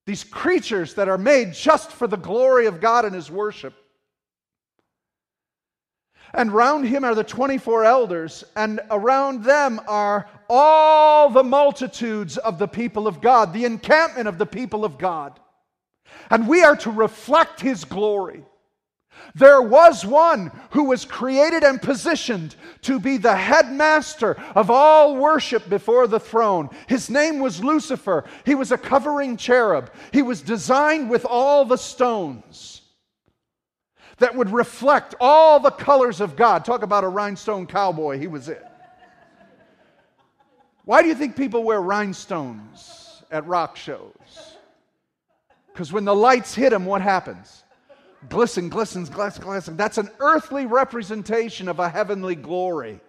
These 0.05 0.23
creatures 0.23 0.95
that 0.95 1.09
are 1.09 1.17
made 1.17 1.53
just 1.53 1.91
for 1.91 2.07
the 2.07 2.17
glory 2.17 2.65
of 2.65 2.81
God 2.81 3.05
and 3.05 3.13
His 3.13 3.29
worship. 3.29 3.75
And 6.33 6.51
round 6.51 6.85
him 6.85 7.03
are 7.03 7.15
the 7.15 7.23
24 7.23 7.85
elders, 7.85 8.43
and 8.55 8.79
around 8.91 9.43
them 9.43 9.81
are 9.87 10.29
all 10.49 11.29
the 11.29 11.43
multitudes 11.43 12.37
of 12.37 12.59
the 12.59 12.67
people 12.67 13.07
of 13.07 13.19
God, 13.19 13.51
the 13.51 13.65
encampment 13.65 14.27
of 14.27 14.37
the 14.37 14.45
people 14.45 14.85
of 14.85 14.97
God. 14.97 15.39
And 16.29 16.47
we 16.47 16.63
are 16.63 16.75
to 16.77 16.91
reflect 16.91 17.59
his 17.59 17.83
glory. 17.83 18.43
There 19.35 19.61
was 19.61 20.05
one 20.05 20.51
who 20.71 20.85
was 20.85 21.05
created 21.05 21.63
and 21.63 21.81
positioned 21.81 22.55
to 22.83 22.99
be 22.99 23.17
the 23.17 23.35
headmaster 23.35 24.35
of 24.55 24.69
all 24.69 25.15
worship 25.15 25.69
before 25.69 26.07
the 26.07 26.19
throne. 26.19 26.69
His 26.87 27.09
name 27.09 27.39
was 27.39 27.63
Lucifer. 27.63 28.25
He 28.45 28.55
was 28.55 28.71
a 28.71 28.77
covering 28.77 29.37
cherub. 29.37 29.91
He 30.11 30.21
was 30.21 30.41
designed 30.41 31.09
with 31.09 31.25
all 31.25 31.65
the 31.65 31.77
stones 31.77 32.81
that 34.17 34.35
would 34.35 34.51
reflect 34.51 35.15
all 35.19 35.59
the 35.59 35.71
colors 35.71 36.21
of 36.21 36.35
God. 36.35 36.65
Talk 36.65 36.83
about 36.83 37.03
a 37.03 37.07
rhinestone 37.07 37.65
cowboy, 37.65 38.19
he 38.19 38.27
was 38.27 38.49
it. 38.49 38.65
Why 40.85 41.01
do 41.01 41.07
you 41.07 41.15
think 41.15 41.35
people 41.35 41.63
wear 41.63 41.81
rhinestones 41.81 43.21
at 43.31 43.45
rock 43.45 43.77
shows? 43.77 44.11
Because 45.71 45.93
when 45.93 46.03
the 46.03 46.15
lights 46.15 46.55
hit 46.55 46.71
them, 46.71 46.85
what 46.85 47.01
happens? 47.01 47.63
Glisten, 48.27 48.67
glistens, 48.67 49.09
glisten, 49.09 49.43
glisten. 49.43 49.77
That's 49.77 49.97
an 49.97 50.09
earthly 50.19 50.65
representation 50.65 51.69
of 51.69 51.79
a 51.79 51.87
heavenly 51.87 52.35
glory. 52.35 52.99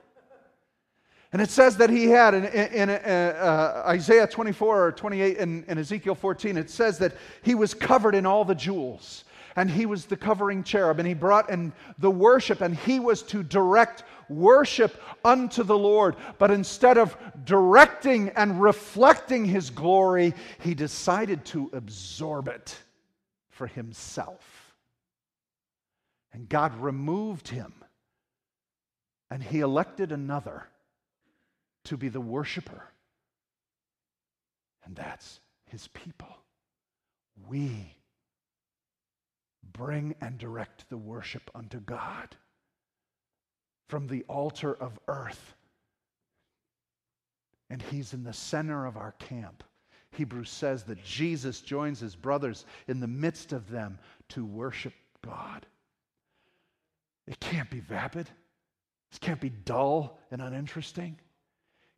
And 1.33 1.41
it 1.41 1.51
says 1.51 1.77
that 1.79 1.91
he 1.91 2.07
had 2.07 2.35
in, 2.35 2.45
in, 2.45 2.91
in 2.91 2.91
uh, 2.91 3.85
Isaiah 3.87 4.27
24 4.27 4.87
or 4.87 4.93
28 4.93 5.39
and, 5.39 5.65
and 5.69 5.79
Ezekiel 5.79 6.15
14, 6.15 6.57
it 6.57 6.71
says 6.71 6.99
that 6.99 7.15
he 7.43 7.55
was 7.55 7.73
covered 7.73 8.15
in 8.15 8.27
all 8.27 8.45
the 8.45 8.55
jewels 8.55 9.25
and 9.57 9.71
he 9.71 9.87
was 9.87 10.07
the 10.07 10.17
covering 10.17 10.63
cherub, 10.63 10.99
and 10.99 11.09
he 11.09 11.15
brought 11.15 11.51
in 11.51 11.73
the 11.99 12.11
worship, 12.11 12.61
and 12.61 12.77
he 12.77 13.01
was 13.01 13.23
to 13.25 13.43
direct 13.43 14.05
worship 14.29 15.01
unto 15.25 15.63
the 15.63 15.77
Lord. 15.77 16.17
But 16.39 16.51
instead 16.51 16.99
of 16.99 17.17
directing 17.45 18.31
and 18.31 18.63
reflecting 18.63 19.45
his 19.45 19.71
glory, 19.71 20.35
he 20.61 20.75
decided 20.75 21.45
to 21.47 21.69
absorb 21.73 22.49
it 22.49 22.77
for 23.51 23.67
himself. 23.67 24.60
And 26.33 26.49
God 26.49 26.77
removed 26.77 27.49
him, 27.49 27.73
and 29.31 29.43
he 29.43 29.61
elected 29.61 30.13
another 30.13 30.67
to 31.85 31.97
be 31.97 32.09
the 32.09 32.21
worshiper. 32.21 32.85
And 34.85 34.95
that's 34.95 35.41
his 35.67 35.89
people. 35.89 36.37
We 37.49 37.95
bring 39.73 40.15
and 40.21 40.39
direct 40.39 40.89
the 40.89 40.99
worship 40.99 41.51
unto 41.55 41.81
God 41.81 42.37
from 43.89 44.07
the 44.07 44.25
altar 44.29 44.73
of 44.75 44.99
earth. 45.09 45.55
And 47.69 47.83
he's 47.83 48.15
in 48.15 48.25
the 48.25 48.33
center 48.33 48.87
of 48.87 48.97
our 48.97 49.13
camp. 49.13 49.65
Hebrews 50.13 50.51
says 50.51 50.85
that 50.85 51.05
Jesus 51.05 51.61
joins 51.61 52.01
his 52.01 52.17
brothers 52.17 52.67
in 52.89 53.01
the 53.01 53.07
midst 53.07 53.53
of 53.53 53.71
them 53.71 53.99
to 54.31 54.45
worship 54.45 54.93
God. 55.25 55.67
It 57.27 57.41
can't 57.41 57.71
be 57.71 57.81
vapid. 57.81 58.29
It 59.13 59.21
can't 59.21 59.41
be 59.41 59.51
dull 59.51 60.19
and 60.31 60.41
uninteresting. 60.41 61.19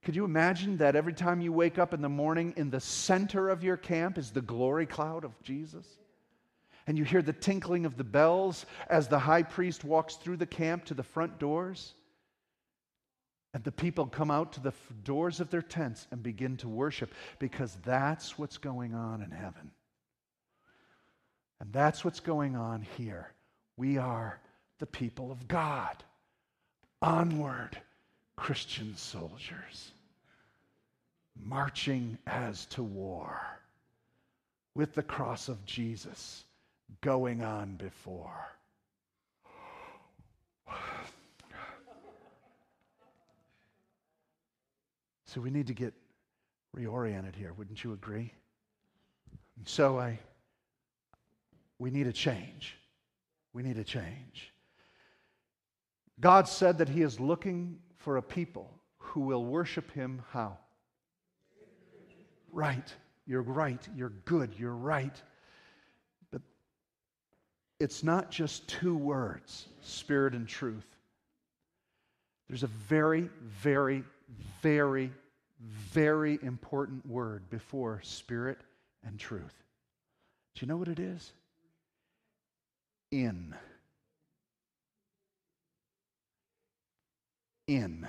Could 0.02 0.16
you 0.16 0.24
imagine 0.24 0.78
that 0.78 0.96
every 0.96 1.12
time 1.12 1.40
you 1.40 1.52
wake 1.52 1.78
up 1.78 1.94
in 1.94 2.02
the 2.02 2.08
morning, 2.08 2.54
in 2.56 2.70
the 2.70 2.80
center 2.80 3.48
of 3.48 3.62
your 3.62 3.76
camp 3.76 4.18
is 4.18 4.30
the 4.30 4.40
glory 4.40 4.86
cloud 4.86 5.24
of 5.24 5.40
Jesus? 5.42 5.86
and 6.86 6.98
you 6.98 7.04
hear 7.04 7.22
the 7.22 7.32
tinkling 7.32 7.86
of 7.86 7.96
the 7.96 8.04
bells 8.04 8.66
as 8.88 9.08
the 9.08 9.18
high 9.18 9.42
priest 9.42 9.84
walks 9.84 10.16
through 10.16 10.36
the 10.36 10.46
camp 10.46 10.84
to 10.86 10.94
the 10.94 11.02
front 11.02 11.38
doors. 11.38 11.94
And 13.54 13.62
the 13.62 13.72
people 13.72 14.06
come 14.06 14.30
out 14.30 14.52
to 14.54 14.60
the 14.60 14.72
doors 15.04 15.38
of 15.40 15.50
their 15.50 15.62
tents 15.62 16.06
and 16.10 16.22
begin 16.22 16.56
to 16.58 16.68
worship 16.68 17.12
because 17.38 17.76
that's 17.84 18.38
what's 18.38 18.58
going 18.58 18.94
on 18.94 19.22
in 19.22 19.30
heaven. 19.30 19.70
And 21.60 21.72
that's 21.72 22.04
what's 22.04 22.20
going 22.20 22.56
on 22.56 22.82
here. 22.96 23.32
We 23.76 23.98
are 23.98 24.40
the 24.82 24.86
people 24.86 25.30
of 25.30 25.46
God. 25.46 26.02
Onward, 27.02 27.80
Christian 28.34 28.96
soldiers, 28.96 29.92
marching 31.40 32.18
as 32.26 32.66
to 32.66 32.82
war 32.82 33.40
with 34.74 34.92
the 34.92 35.02
cross 35.04 35.48
of 35.48 35.64
Jesus 35.64 36.42
going 37.00 37.44
on 37.44 37.76
before. 37.76 38.50
So 45.26 45.40
we 45.40 45.50
need 45.50 45.68
to 45.68 45.74
get 45.74 45.94
reoriented 46.76 47.36
here, 47.36 47.52
wouldn't 47.52 47.84
you 47.84 47.92
agree? 47.92 48.32
And 49.56 49.68
so 49.68 50.00
I 50.00 50.18
we 51.78 51.92
need 51.92 52.08
a 52.08 52.12
change. 52.12 52.76
We 53.52 53.62
need 53.62 53.78
a 53.78 53.84
change. 53.84 54.51
God 56.22 56.46
said 56.46 56.78
that 56.78 56.88
he 56.88 57.02
is 57.02 57.18
looking 57.18 57.78
for 57.96 58.16
a 58.16 58.22
people 58.22 58.70
who 58.96 59.20
will 59.22 59.44
worship 59.44 59.90
him 59.90 60.22
how? 60.30 60.56
Right. 62.52 62.94
You're 63.26 63.42
right. 63.42 63.80
You're 63.96 64.12
good. 64.24 64.54
You're 64.56 64.76
right 64.76 65.20
But 66.30 66.42
it's 67.80 68.04
not 68.04 68.30
just 68.30 68.68
two 68.68 68.96
words, 68.96 69.66
spirit 69.80 70.34
and 70.34 70.46
truth. 70.46 70.86
There's 72.48 72.62
a 72.62 72.68
very, 72.68 73.28
very, 73.42 74.04
very, 74.62 75.10
very 75.58 76.38
important 76.42 77.04
word 77.04 77.50
before 77.50 78.00
spirit 78.04 78.58
and 79.04 79.18
truth. 79.18 79.54
Do 80.54 80.64
you 80.64 80.68
know 80.68 80.76
what 80.76 80.88
it 80.88 81.00
is? 81.00 81.32
In. 83.10 83.56
In. 87.76 88.06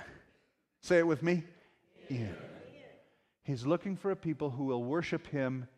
Say 0.82 0.98
it 0.98 1.06
with 1.06 1.22
me. 1.22 1.42
In. 2.10 2.34
He's 3.44 3.64
looking 3.64 3.96
for 3.96 4.10
a 4.10 4.16
people 4.16 4.50
who 4.50 4.64
will 4.64 4.82
worship 4.82 5.26
him 5.26 5.68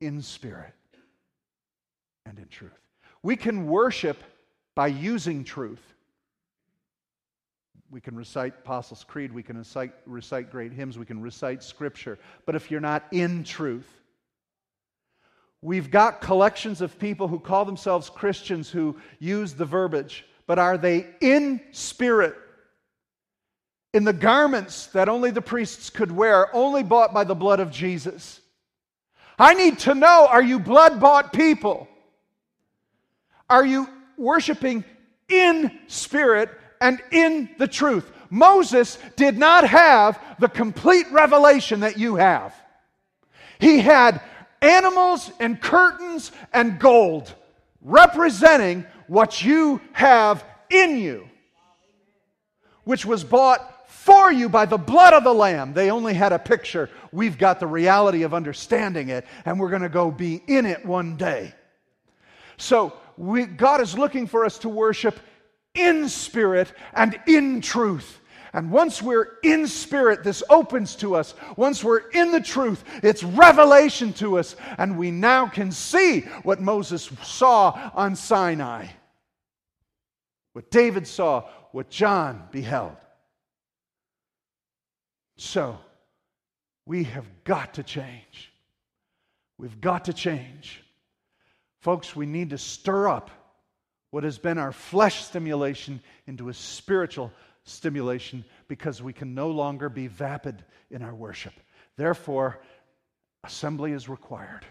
in 0.00 0.20
spirit 0.20 0.74
and 2.26 2.38
in 2.38 2.48
truth. 2.48 2.72
We 3.22 3.36
can 3.36 3.66
worship 3.66 4.22
by 4.74 4.88
using 4.88 5.44
truth. 5.44 5.82
We 7.90 8.00
can 8.00 8.16
recite 8.16 8.54
Apostles' 8.58 9.04
Creed, 9.04 9.32
we 9.32 9.42
can 9.42 9.56
recite, 9.56 9.92
recite 10.04 10.50
great 10.50 10.72
hymns, 10.72 10.98
we 10.98 11.06
can 11.06 11.20
recite 11.20 11.62
Scripture. 11.62 12.18
But 12.44 12.56
if 12.56 12.70
you're 12.70 12.80
not 12.80 13.04
in 13.12 13.44
truth, 13.44 13.88
we've 15.62 15.90
got 15.90 16.20
collections 16.20 16.80
of 16.80 16.98
people 16.98 17.28
who 17.28 17.38
call 17.38 17.64
themselves 17.64 18.10
Christians 18.10 18.68
who 18.68 18.96
use 19.18 19.54
the 19.54 19.64
verbiage, 19.64 20.26
but 20.46 20.58
are 20.58 20.78
they 20.78 21.06
in 21.20 21.60
spirit? 21.72 22.36
In 23.92 24.04
the 24.04 24.12
garments 24.12 24.88
that 24.88 25.08
only 25.08 25.30
the 25.30 25.42
priests 25.42 25.90
could 25.90 26.10
wear, 26.10 26.54
only 26.54 26.82
bought 26.82 27.14
by 27.14 27.24
the 27.24 27.34
blood 27.34 27.60
of 27.60 27.70
Jesus. 27.70 28.40
I 29.38 29.54
need 29.54 29.78
to 29.80 29.94
know 29.94 30.26
are 30.28 30.42
you 30.42 30.58
blood 30.58 31.00
bought 31.00 31.32
people? 31.32 31.88
Are 33.48 33.64
you 33.64 33.88
worshiping 34.16 34.84
in 35.28 35.70
spirit 35.86 36.50
and 36.80 37.00
in 37.10 37.50
the 37.58 37.68
truth? 37.68 38.10
Moses 38.30 38.98
did 39.16 39.38
not 39.38 39.66
have 39.66 40.20
the 40.40 40.48
complete 40.48 41.06
revelation 41.12 41.80
that 41.80 41.98
you 41.98 42.16
have. 42.16 42.54
He 43.60 43.78
had 43.78 44.20
animals 44.60 45.30
and 45.38 45.60
curtains 45.60 46.32
and 46.52 46.78
gold 46.78 47.32
representing 47.80 48.86
what 49.06 49.44
you 49.44 49.80
have 49.92 50.44
in 50.70 50.98
you. 50.98 51.28
which 52.84 53.06
was 53.06 53.24
bought 53.24 53.88
for 53.88 54.30
you 54.30 54.48
by 54.48 54.66
the 54.66 54.76
blood 54.76 55.14
of 55.14 55.24
the 55.24 55.32
Lamb. 55.32 55.72
They 55.72 55.90
only 55.90 56.14
had 56.14 56.32
a 56.32 56.38
picture. 56.38 56.90
We've 57.12 57.38
got 57.38 57.58
the 57.58 57.66
reality 57.66 58.22
of 58.22 58.34
understanding 58.34 59.08
it, 59.08 59.26
and 59.46 59.58
we're 59.58 59.70
going 59.70 59.82
to 59.82 59.88
go 59.88 60.10
be 60.10 60.42
in 60.46 60.66
it 60.66 60.84
one 60.84 61.16
day. 61.16 61.54
So, 62.58 62.92
we, 63.16 63.46
God 63.46 63.80
is 63.80 63.96
looking 63.96 64.26
for 64.26 64.44
us 64.44 64.58
to 64.58 64.68
worship 64.68 65.18
in 65.74 66.08
spirit 66.08 66.72
and 66.92 67.18
in 67.26 67.60
truth. 67.60 68.20
And 68.54 68.70
once 68.70 69.02
we're 69.02 69.38
in 69.42 69.66
spirit, 69.66 70.22
this 70.22 70.44
opens 70.48 70.94
to 70.96 71.16
us. 71.16 71.34
Once 71.56 71.82
we're 71.82 72.08
in 72.10 72.30
the 72.30 72.40
truth, 72.40 72.84
it's 73.02 73.24
revelation 73.24 74.12
to 74.14 74.38
us. 74.38 74.54
And 74.78 74.96
we 74.96 75.10
now 75.10 75.48
can 75.48 75.72
see 75.72 76.20
what 76.44 76.60
Moses 76.60 77.10
saw 77.24 77.90
on 77.94 78.14
Sinai, 78.14 78.86
what 80.52 80.70
David 80.70 81.08
saw, 81.08 81.48
what 81.72 81.90
John 81.90 82.44
beheld. 82.52 82.96
So, 85.36 85.76
we 86.86 87.04
have 87.04 87.26
got 87.42 87.74
to 87.74 87.82
change. 87.82 88.52
We've 89.58 89.80
got 89.80 90.04
to 90.04 90.12
change. 90.12 90.80
Folks, 91.80 92.14
we 92.14 92.24
need 92.24 92.50
to 92.50 92.58
stir 92.58 93.08
up 93.08 93.32
what 94.12 94.22
has 94.22 94.38
been 94.38 94.58
our 94.58 94.70
flesh 94.70 95.24
stimulation 95.24 96.00
into 96.28 96.50
a 96.50 96.54
spiritual 96.54 97.32
stimulation 97.64 98.44
because 98.68 99.02
we 99.02 99.12
can 99.12 99.34
no 99.34 99.50
longer 99.50 99.88
be 99.88 100.06
vapid 100.06 100.64
in 100.90 101.02
our 101.02 101.14
worship. 101.14 101.54
Therefore, 101.96 102.60
assembly 103.42 103.92
is 103.92 104.08
required. 104.08 104.64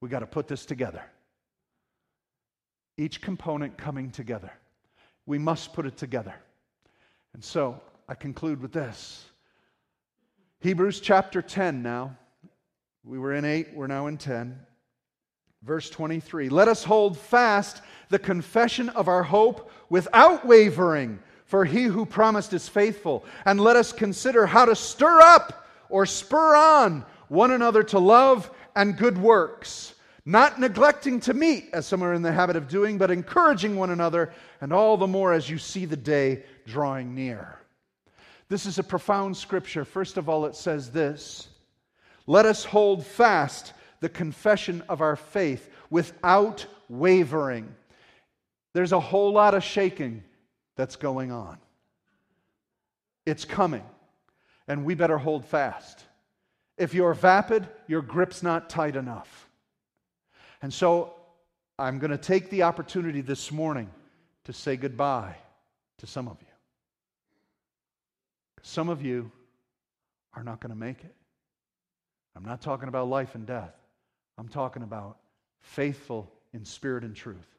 We 0.00 0.08
got 0.08 0.20
to 0.20 0.26
put 0.26 0.48
this 0.48 0.66
together. 0.66 1.02
Each 2.96 3.20
component 3.20 3.76
coming 3.76 4.10
together. 4.10 4.52
We 5.26 5.38
must 5.38 5.72
put 5.72 5.86
it 5.86 5.96
together. 5.96 6.34
And 7.34 7.42
so 7.42 7.80
I 8.08 8.14
conclude 8.14 8.60
with 8.60 8.72
this 8.72 9.26
Hebrews 10.60 11.00
chapter 11.00 11.42
10 11.42 11.82
now. 11.82 12.16
We 13.04 13.18
were 13.18 13.34
in 13.34 13.44
8, 13.44 13.74
we're 13.74 13.86
now 13.86 14.06
in 14.06 14.16
10. 14.16 14.58
Verse 15.66 15.90
23 15.90 16.48
Let 16.48 16.68
us 16.68 16.84
hold 16.84 17.18
fast 17.18 17.82
the 18.08 18.20
confession 18.20 18.88
of 18.90 19.08
our 19.08 19.24
hope 19.24 19.70
without 19.90 20.46
wavering, 20.46 21.18
for 21.44 21.64
he 21.64 21.82
who 21.84 22.06
promised 22.06 22.52
is 22.52 22.68
faithful. 22.68 23.24
And 23.44 23.60
let 23.60 23.74
us 23.74 23.92
consider 23.92 24.46
how 24.46 24.64
to 24.64 24.76
stir 24.76 25.20
up 25.20 25.66
or 25.88 26.06
spur 26.06 26.54
on 26.56 27.04
one 27.28 27.50
another 27.50 27.82
to 27.82 27.98
love 27.98 28.48
and 28.76 28.96
good 28.96 29.18
works, 29.18 29.94
not 30.24 30.60
neglecting 30.60 31.18
to 31.20 31.34
meet, 31.34 31.68
as 31.72 31.86
some 31.86 32.02
are 32.02 32.14
in 32.14 32.22
the 32.22 32.32
habit 32.32 32.54
of 32.54 32.68
doing, 32.68 32.96
but 32.96 33.10
encouraging 33.10 33.74
one 33.74 33.90
another, 33.90 34.32
and 34.60 34.72
all 34.72 34.96
the 34.96 35.06
more 35.06 35.32
as 35.32 35.50
you 35.50 35.58
see 35.58 35.84
the 35.84 35.96
day 35.96 36.44
drawing 36.66 37.12
near. 37.12 37.58
This 38.48 38.66
is 38.66 38.78
a 38.78 38.84
profound 38.84 39.36
scripture. 39.36 39.84
First 39.84 40.16
of 40.16 40.28
all, 40.28 40.46
it 40.46 40.54
says 40.54 40.92
this 40.92 41.48
Let 42.28 42.46
us 42.46 42.64
hold 42.64 43.04
fast 43.04 43.72
the 44.00 44.08
confession 44.08 44.82
of 44.88 45.00
our 45.00 45.16
faith 45.16 45.70
without 45.90 46.66
wavering. 46.88 47.74
There's 48.72 48.92
a 48.92 49.00
whole 49.00 49.32
lot 49.32 49.54
of 49.54 49.64
shaking 49.64 50.22
that's 50.76 50.96
going 50.96 51.32
on. 51.32 51.58
It's 53.24 53.44
coming, 53.44 53.84
and 54.68 54.84
we 54.84 54.94
better 54.94 55.18
hold 55.18 55.44
fast. 55.44 56.04
If 56.76 56.94
you're 56.94 57.14
vapid, 57.14 57.66
your 57.86 58.02
grip's 58.02 58.42
not 58.42 58.68
tight 58.68 58.96
enough. 58.96 59.48
And 60.62 60.72
so 60.72 61.14
I'm 61.78 61.98
going 61.98 62.10
to 62.10 62.18
take 62.18 62.50
the 62.50 62.62
opportunity 62.62 63.20
this 63.20 63.50
morning 63.50 63.90
to 64.44 64.52
say 64.52 64.76
goodbye 64.76 65.36
to 65.98 66.06
some 66.06 66.28
of 66.28 66.36
you. 66.40 66.46
Some 68.62 68.88
of 68.88 69.02
you 69.02 69.30
are 70.34 70.42
not 70.42 70.60
going 70.60 70.70
to 70.70 70.78
make 70.78 71.02
it. 71.02 71.14
I'm 72.36 72.44
not 72.44 72.60
talking 72.60 72.88
about 72.88 73.08
life 73.08 73.34
and 73.34 73.46
death. 73.46 73.74
I'm 74.38 74.48
talking 74.48 74.82
about 74.82 75.18
faithful 75.60 76.30
in 76.52 76.64
spirit 76.64 77.04
and 77.04 77.14
truth. 77.14 77.56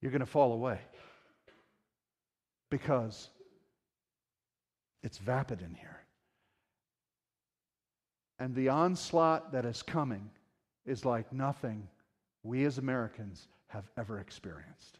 You're 0.00 0.12
going 0.12 0.20
to 0.20 0.26
fall 0.26 0.52
away 0.52 0.78
because 2.70 3.30
it's 5.02 5.18
vapid 5.18 5.62
in 5.62 5.74
here. 5.74 6.00
And 8.38 8.54
the 8.54 8.68
onslaught 8.68 9.52
that 9.52 9.64
is 9.64 9.82
coming 9.82 10.28
is 10.84 11.04
like 11.04 11.32
nothing 11.32 11.88
we 12.42 12.64
as 12.64 12.78
Americans 12.78 13.48
have 13.68 13.84
ever 13.96 14.18
experienced. 14.18 14.98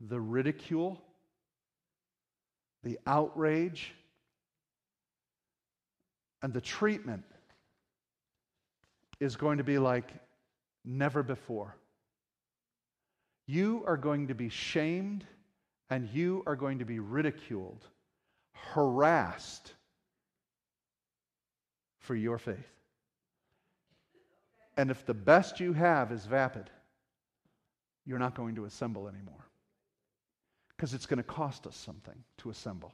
The 0.00 0.20
ridicule, 0.20 1.00
the 2.84 2.98
outrage, 3.06 3.92
and 6.42 6.52
the 6.52 6.60
treatment 6.60 7.24
is 9.20 9.36
going 9.36 9.58
to 9.58 9.64
be 9.64 9.78
like 9.78 10.10
never 10.84 11.22
before. 11.22 11.76
You 13.46 13.82
are 13.86 13.96
going 13.96 14.28
to 14.28 14.34
be 14.34 14.48
shamed 14.48 15.24
and 15.90 16.08
you 16.08 16.42
are 16.46 16.56
going 16.56 16.78
to 16.78 16.84
be 16.84 16.98
ridiculed, 16.98 17.84
harassed 18.52 19.74
for 21.98 22.14
your 22.14 22.38
faith. 22.38 22.56
And 24.76 24.90
if 24.90 25.04
the 25.04 25.14
best 25.14 25.60
you 25.60 25.72
have 25.72 26.12
is 26.12 26.24
vapid, 26.24 26.70
you're 28.06 28.18
not 28.18 28.34
going 28.34 28.54
to 28.54 28.64
assemble 28.64 29.08
anymore 29.08 29.46
because 30.76 30.94
it's 30.94 31.06
going 31.06 31.18
to 31.18 31.22
cost 31.22 31.66
us 31.66 31.76
something 31.76 32.14
to 32.38 32.48
assemble. 32.48 32.92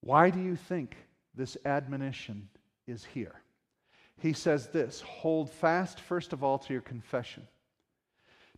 Why 0.00 0.30
do 0.30 0.40
you 0.40 0.56
think 0.56 0.96
this 1.34 1.56
admonition 1.64 2.48
is 2.86 3.04
here. 3.04 3.42
He 4.20 4.32
says 4.32 4.68
this 4.68 5.00
hold 5.00 5.50
fast, 5.50 6.00
first 6.00 6.32
of 6.32 6.44
all, 6.44 6.58
to 6.58 6.72
your 6.72 6.82
confession. 6.82 7.46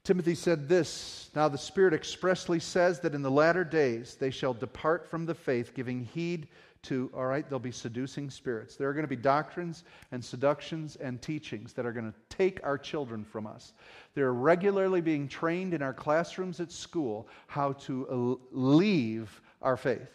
Timothy 0.02 0.34
said 0.34 0.68
this 0.68 1.30
Now 1.34 1.48
the 1.48 1.56
Spirit 1.56 1.94
expressly 1.94 2.60
says 2.60 3.00
that 3.00 3.14
in 3.14 3.22
the 3.22 3.30
latter 3.30 3.64
days 3.64 4.16
they 4.16 4.30
shall 4.30 4.52
depart 4.52 5.08
from 5.08 5.24
the 5.24 5.34
faith, 5.34 5.74
giving 5.74 6.04
heed 6.04 6.48
to, 6.82 7.10
all 7.14 7.24
right, 7.24 7.48
there'll 7.48 7.58
be 7.58 7.70
seducing 7.70 8.28
spirits. 8.28 8.76
There 8.76 8.88
are 8.88 8.92
going 8.92 9.04
to 9.04 9.08
be 9.08 9.16
doctrines 9.16 9.84
and 10.12 10.22
seductions 10.22 10.96
and 10.96 11.22
teachings 11.22 11.72
that 11.72 11.86
are 11.86 11.92
going 11.92 12.12
to 12.12 12.36
take 12.36 12.60
our 12.62 12.76
children 12.76 13.24
from 13.24 13.46
us. 13.46 13.72
They're 14.14 14.34
regularly 14.34 15.00
being 15.00 15.26
trained 15.26 15.72
in 15.72 15.80
our 15.80 15.94
classrooms 15.94 16.60
at 16.60 16.70
school 16.70 17.26
how 17.46 17.72
to 17.72 18.06
uh, 18.08 18.44
leave 18.52 19.40
our 19.62 19.78
faith. 19.78 20.10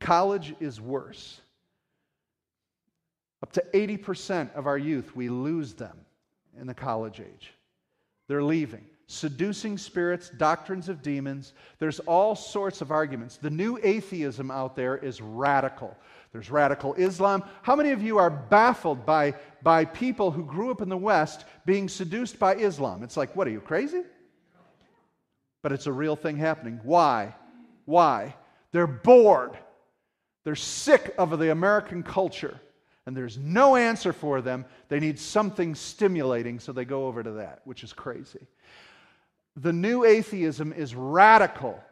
College 0.00 0.54
is 0.60 0.80
worse. 0.80 1.42
Up 3.42 3.52
to 3.52 3.64
80% 3.74 4.54
of 4.54 4.66
our 4.66 4.78
youth, 4.78 5.16
we 5.16 5.28
lose 5.28 5.74
them 5.74 5.96
in 6.60 6.66
the 6.66 6.74
college 6.74 7.20
age. 7.20 7.52
They're 8.28 8.42
leaving. 8.42 8.84
Seducing 9.08 9.76
spirits, 9.76 10.30
doctrines 10.30 10.88
of 10.88 11.02
demons, 11.02 11.52
there's 11.78 12.00
all 12.00 12.34
sorts 12.34 12.80
of 12.80 12.90
arguments. 12.90 13.36
The 13.36 13.50
new 13.50 13.78
atheism 13.82 14.50
out 14.50 14.76
there 14.76 14.96
is 14.96 15.20
radical. 15.20 15.96
There's 16.32 16.50
radical 16.50 16.94
Islam. 16.94 17.42
How 17.60 17.76
many 17.76 17.90
of 17.90 18.00
you 18.00 18.16
are 18.16 18.30
baffled 18.30 19.04
by, 19.04 19.34
by 19.62 19.84
people 19.84 20.30
who 20.30 20.44
grew 20.44 20.70
up 20.70 20.80
in 20.80 20.88
the 20.88 20.96
West 20.96 21.44
being 21.66 21.88
seduced 21.88 22.38
by 22.38 22.54
Islam? 22.54 23.02
It's 23.02 23.16
like, 23.16 23.36
what 23.36 23.46
are 23.46 23.50
you, 23.50 23.60
crazy? 23.60 24.02
But 25.62 25.72
it's 25.72 25.86
a 25.86 25.92
real 25.92 26.16
thing 26.16 26.36
happening. 26.36 26.80
Why? 26.82 27.34
Why? 27.84 28.34
They're 28.70 28.86
bored. 28.86 29.58
They're 30.44 30.56
sick 30.56 31.14
of 31.18 31.38
the 31.38 31.50
American 31.50 32.02
culture 32.02 32.58
and 33.06 33.16
there's 33.16 33.38
no 33.38 33.76
answer 33.76 34.12
for 34.12 34.40
them. 34.40 34.64
They 34.88 35.00
need 35.00 35.18
something 35.18 35.74
stimulating, 35.74 36.60
so 36.60 36.72
they 36.72 36.84
go 36.84 37.06
over 37.06 37.22
to 37.22 37.32
that, 37.32 37.62
which 37.64 37.82
is 37.82 37.92
crazy. 37.92 38.46
The 39.56 39.72
new 39.72 40.04
atheism 40.04 40.72
is 40.72 40.94
radical, 40.94 41.82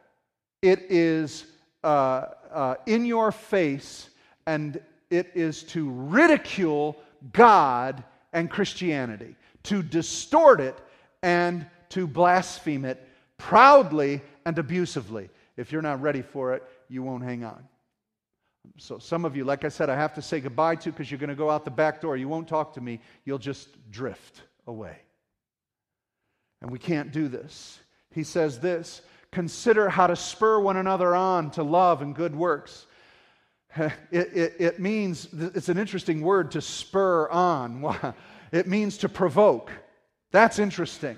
it 0.61 0.79
is 0.89 1.45
uh, 1.83 2.25
uh, 2.51 2.75
in 2.85 3.05
your 3.05 3.31
face, 3.31 4.09
and 4.45 4.81
it 5.09 5.31
is 5.35 5.63
to 5.63 5.89
ridicule 5.89 6.97
God 7.33 8.03
and 8.33 8.49
Christianity, 8.49 9.35
to 9.63 9.83
distort 9.83 10.61
it 10.61 10.77
and 11.21 11.65
to 11.89 12.07
blaspheme 12.07 12.85
it 12.85 13.07
proudly 13.37 14.21
and 14.45 14.57
abusively. 14.57 15.29
If 15.57 15.71
you're 15.71 15.81
not 15.81 16.01
ready 16.01 16.21
for 16.21 16.53
it, 16.53 16.63
you 16.87 17.03
won't 17.03 17.23
hang 17.23 17.43
on. 17.43 17.67
So, 18.77 18.99
some 18.99 19.25
of 19.25 19.35
you, 19.35 19.43
like 19.43 19.65
I 19.65 19.69
said, 19.69 19.89
I 19.89 19.95
have 19.95 20.13
to 20.15 20.21
say 20.21 20.39
goodbye 20.39 20.75
to 20.77 20.91
because 20.91 21.09
you're 21.09 21.19
going 21.19 21.29
to 21.29 21.35
go 21.35 21.49
out 21.49 21.65
the 21.65 21.71
back 21.71 22.01
door. 22.01 22.17
You 22.17 22.27
won't 22.27 22.47
talk 22.47 22.73
to 22.73 22.81
me, 22.81 22.99
you'll 23.25 23.37
just 23.37 23.69
drift 23.91 24.41
away. 24.67 24.97
And 26.61 26.69
we 26.69 26.79
can't 26.79 27.11
do 27.11 27.27
this. 27.27 27.79
He 28.11 28.23
says 28.23 28.59
this 28.59 29.01
consider 29.31 29.89
how 29.89 30.07
to 30.07 30.15
spur 30.15 30.59
one 30.59 30.77
another 30.77 31.15
on 31.15 31.51
to 31.51 31.63
love 31.63 32.01
and 32.01 32.15
good 32.15 32.35
works. 32.35 32.85
It, 34.11 34.27
it, 34.33 34.55
it 34.59 34.79
means, 34.81 35.29
it's 35.31 35.69
an 35.69 35.77
interesting 35.77 36.19
word 36.21 36.51
to 36.51 36.61
spur 36.61 37.29
on. 37.29 38.13
It 38.51 38.67
means 38.67 38.97
to 38.97 39.07
provoke. 39.07 39.71
That's 40.31 40.59
interesting. 40.59 41.15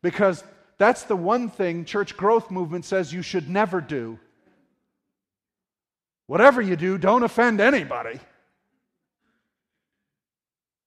Because 0.00 0.44
that's 0.78 1.02
the 1.02 1.16
one 1.16 1.48
thing 1.48 1.84
church 1.84 2.16
growth 2.16 2.52
movement 2.52 2.84
says 2.84 3.12
you 3.12 3.22
should 3.22 3.48
never 3.48 3.80
do. 3.80 4.18
Whatever 6.26 6.62
you 6.62 6.76
do, 6.76 6.98
don't 6.98 7.22
offend 7.22 7.60
anybody. 7.60 8.18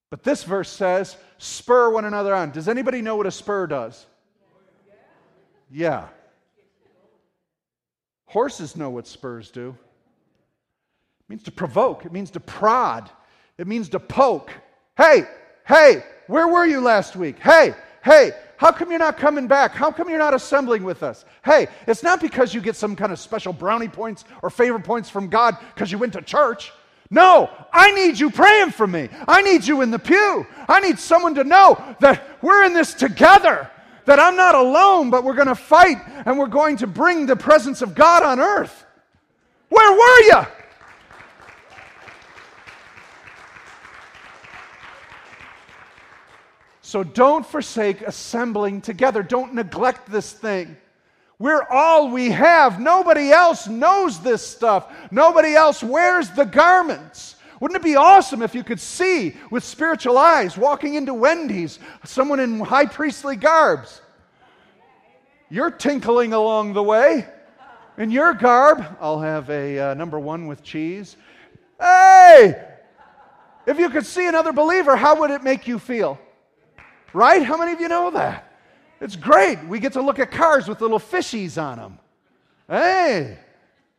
But 0.09 0.23
this 0.23 0.43
verse 0.43 0.69
says, 0.69 1.17
spur 1.37 1.89
one 1.89 2.05
another 2.05 2.33
on. 2.33 2.51
Does 2.51 2.67
anybody 2.67 3.01
know 3.01 3.15
what 3.15 3.27
a 3.27 3.31
spur 3.31 3.67
does? 3.67 4.05
Yeah. 5.69 6.07
Horses 8.27 8.75
know 8.75 8.89
what 8.89 9.07
spurs 9.07 9.51
do. 9.51 9.75
It 11.19 11.29
means 11.29 11.43
to 11.43 11.51
provoke, 11.51 12.05
it 12.05 12.11
means 12.11 12.31
to 12.31 12.39
prod, 12.39 13.09
it 13.57 13.67
means 13.67 13.89
to 13.89 13.99
poke. 13.99 14.51
Hey, 14.95 15.23
hey, 15.67 16.03
where 16.27 16.47
were 16.47 16.65
you 16.65 16.81
last 16.81 17.15
week? 17.15 17.39
Hey, 17.39 17.73
hey, 18.03 18.31
how 18.57 18.71
come 18.71 18.89
you're 18.89 18.99
not 18.99 19.17
coming 19.17 19.47
back? 19.47 19.71
How 19.71 19.91
come 19.91 20.09
you're 20.09 20.17
not 20.17 20.33
assembling 20.33 20.83
with 20.83 21.03
us? 21.03 21.25
Hey, 21.43 21.67
it's 21.87 22.03
not 22.03 22.21
because 22.21 22.53
you 22.53 22.61
get 22.61 22.75
some 22.75 22.95
kind 22.95 23.11
of 23.11 23.19
special 23.19 23.53
brownie 23.53 23.87
points 23.87 24.23
or 24.41 24.49
favor 24.49 24.79
points 24.79 25.09
from 25.09 25.27
God 25.27 25.57
because 25.73 25.91
you 25.91 25.97
went 25.97 26.13
to 26.13 26.21
church. 26.21 26.71
No, 27.09 27.49
I 27.71 27.91
need 27.91 28.19
you 28.19 28.31
praying 28.31 28.71
for 28.71 28.87
me. 28.87 29.09
I 29.27 29.41
need 29.41 29.65
you 29.65 29.81
in 29.81 29.91
the 29.91 29.99
pew. 29.99 30.47
I 30.67 30.79
need 30.79 30.97
someone 30.97 31.35
to 31.35 31.43
know 31.43 31.95
that 31.99 32.23
we're 32.41 32.63
in 32.63 32.73
this 32.73 32.93
together, 32.93 33.69
that 34.05 34.19
I'm 34.19 34.35
not 34.35 34.55
alone, 34.55 35.09
but 35.09 35.23
we're 35.23 35.35
going 35.35 35.47
to 35.47 35.55
fight 35.55 35.97
and 36.25 36.39
we're 36.39 36.47
going 36.47 36.77
to 36.77 36.87
bring 36.87 37.25
the 37.25 37.35
presence 37.35 37.81
of 37.81 37.93
God 37.93 38.23
on 38.23 38.39
earth. 38.39 38.85
Where 39.69 39.91
were 39.91 40.21
you? 40.21 40.47
So 46.95 47.03
don't 47.03 47.45
forsake 47.45 48.03
assembling 48.03 48.79
together. 48.79 49.21
Don't 49.21 49.53
neglect 49.53 50.09
this 50.09 50.31
thing. 50.31 50.77
We're 51.37 51.63
all 51.69 52.09
we 52.09 52.31
have. 52.31 52.79
Nobody 52.79 53.31
else 53.31 53.67
knows 53.67 54.21
this 54.21 54.47
stuff. 54.47 54.89
Nobody 55.11 55.55
else 55.55 55.83
wears 55.83 56.29
the 56.29 56.45
garments. 56.45 57.35
Wouldn't 57.59 57.77
it 57.77 57.83
be 57.83 57.97
awesome 57.97 58.41
if 58.41 58.55
you 58.55 58.63
could 58.63 58.79
see 58.79 59.35
with 59.51 59.65
spiritual 59.65 60.17
eyes 60.17 60.57
walking 60.57 60.95
into 60.95 61.13
Wendy's 61.13 61.79
someone 62.05 62.39
in 62.39 62.61
high 62.61 62.85
priestly 62.85 63.35
garbs? 63.35 63.99
You're 65.49 65.71
tinkling 65.71 66.31
along 66.31 66.75
the 66.75 66.83
way 66.83 67.27
in 67.97 68.09
your 68.09 68.33
garb. 68.33 68.85
I'll 69.01 69.19
have 69.19 69.49
a 69.49 69.79
uh, 69.79 69.93
number 69.95 70.17
one 70.17 70.47
with 70.47 70.63
cheese. 70.63 71.17
Hey! 71.77 72.55
If 73.67 73.79
you 73.79 73.89
could 73.89 74.05
see 74.05 74.29
another 74.29 74.53
believer, 74.53 74.95
how 74.95 75.19
would 75.19 75.31
it 75.31 75.43
make 75.43 75.67
you 75.67 75.77
feel? 75.77 76.21
Right? 77.15 77.43
How 77.43 77.55
many 77.55 77.71
of 77.71 77.79
you 77.79 77.87
know 77.87 78.11
that? 78.11 78.51
It's 78.99 79.15
great. 79.15 79.63
We 79.63 79.79
get 79.79 79.93
to 79.93 80.01
look 80.01 80.19
at 80.19 80.31
cars 80.31 80.67
with 80.67 80.81
little 80.81 80.99
fishies 80.99 81.61
on 81.61 81.77
them. 81.77 81.99
Hey, 82.67 83.37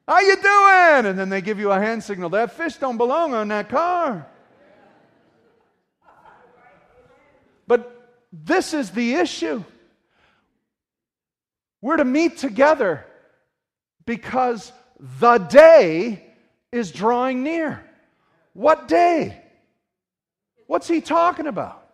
how 0.07 0.21
you 0.21 0.35
doing? 0.37 1.07
And 1.07 1.19
then 1.19 1.31
they 1.31 1.41
give 1.41 1.59
you 1.59 1.73
a 1.73 1.81
hand 1.81 2.05
signal. 2.05 2.29
That 2.29 2.53
fish 2.53 2.77
don't 2.77 2.99
belong 2.99 3.33
on 3.33 3.49
that 3.49 3.71
car. 3.71 4.27
But 7.67 8.11
this 8.31 8.75
is 8.75 8.91
the 8.91 9.15
issue. 9.15 9.65
We're 11.81 11.97
to 11.97 12.05
meet 12.05 12.37
together 12.37 13.07
because 14.05 14.73
the 15.21 15.39
day 15.39 16.23
is 16.71 16.93
drawing 16.93 17.43
near. 17.43 17.83
What 18.53 18.89
day? 18.89 19.43
What's 20.67 20.87
he 20.87 21.01
talking 21.01 21.47
about? 21.47 21.86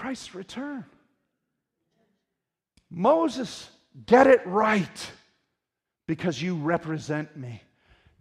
Christ's 0.00 0.34
return. 0.34 0.86
Moses, 2.88 3.68
get 4.06 4.26
it 4.26 4.40
right 4.46 5.10
because 6.06 6.40
you 6.40 6.54
represent 6.54 7.36
me. 7.36 7.62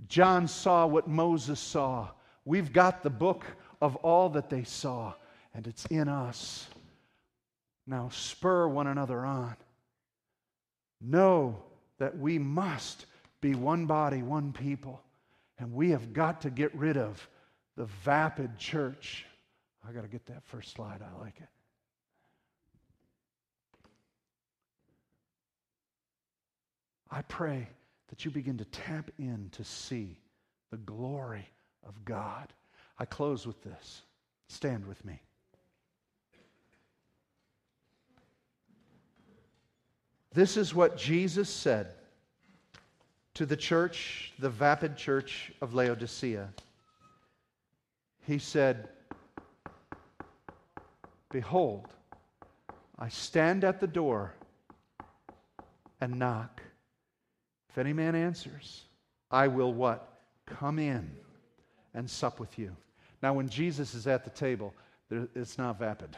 John 0.10 0.50
saw 0.50 0.86
what 0.88 1.08
Moses 1.08 1.58
saw. 1.58 2.10
We've 2.44 2.74
got 2.74 3.02
the 3.02 3.10
book 3.10 3.46
of 3.82 3.96
all 3.98 4.28
that 4.32 4.50
they 4.50 4.66
saw, 4.66 5.14
and 5.54 5.66
it's 5.68 5.86
in 5.86 6.10
us. 6.10 6.68
Now 7.88 8.10
spur 8.10 8.68
one 8.68 8.88
another 8.88 9.24
on. 9.26 9.56
Know 11.00 11.64
that 11.98 12.18
we 12.18 12.40
must 12.40 13.06
be 13.40 13.56
one 13.56 13.86
body, 13.86 14.22
one 14.22 14.52
people, 14.52 15.02
and 15.58 15.72
we 15.72 15.92
have 15.92 16.12
got 16.12 16.42
to 16.42 16.50
get 16.50 16.76
rid 16.76 16.98
of 16.98 17.26
the 17.78 17.86
vapid 18.04 18.58
church. 18.58 19.26
I 19.88 19.94
got 19.94 20.02
to 20.02 20.10
get 20.10 20.26
that 20.26 20.44
first 20.44 20.74
slide. 20.74 21.00
I 21.02 21.18
like 21.22 21.38
it. 21.40 21.48
I 27.12 27.22
pray 27.24 27.68
that 28.10 28.26
you 28.26 28.32
begin 28.32 28.58
to 28.58 28.66
tap 28.66 29.12
in 29.18 29.50
to 29.54 29.64
see 29.64 30.18
the 30.72 30.78
glory 30.78 31.48
of 31.88 32.06
God. 32.06 32.54
I 32.98 33.06
close 33.06 33.48
with 33.48 33.64
this. 33.64 34.02
Stand 34.48 34.86
with 34.86 35.04
me. 35.06 35.20
This 40.34 40.58
is 40.58 40.76
what 40.76 40.98
Jesus 40.98 41.50
said 41.50 41.88
to 43.34 43.46
the 43.46 43.58
church, 43.58 44.34
the 44.38 44.50
vapid 44.50 44.96
church 44.96 45.52
of 45.62 45.74
Laodicea. 45.74 46.50
He 48.28 48.38
said, 48.38 48.90
Behold, 51.32 51.88
I 52.98 53.10
stand 53.10 53.64
at 53.64 53.80
the 53.80 53.88
door 53.88 54.34
and 56.02 56.20
knock. 56.20 56.62
If 57.70 57.78
any 57.78 57.94
man 57.94 58.16
answers, 58.16 58.84
I 59.30 59.48
will 59.48 59.74
what? 59.74 60.08
Come 60.46 60.80
in 60.80 61.10
and 61.94 62.10
sup 62.10 62.40
with 62.40 62.58
you. 62.58 62.76
Now, 63.22 63.34
when 63.34 63.50
Jesus 63.50 63.94
is 63.94 64.08
at 64.08 64.24
the 64.24 64.30
table, 64.30 64.74
it's 65.36 65.58
not 65.58 65.80
vapid, 65.80 66.16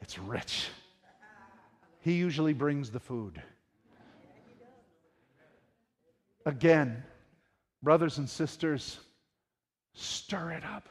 it's 0.00 0.18
rich. 0.18 0.68
He 2.00 2.12
usually 2.12 2.52
brings 2.52 2.90
the 2.90 3.00
food. 3.00 3.42
Again, 6.44 7.02
brothers 7.82 8.18
and 8.18 8.28
sisters, 8.28 9.00
stir 9.94 10.52
it 10.52 10.62
up. 10.64 10.88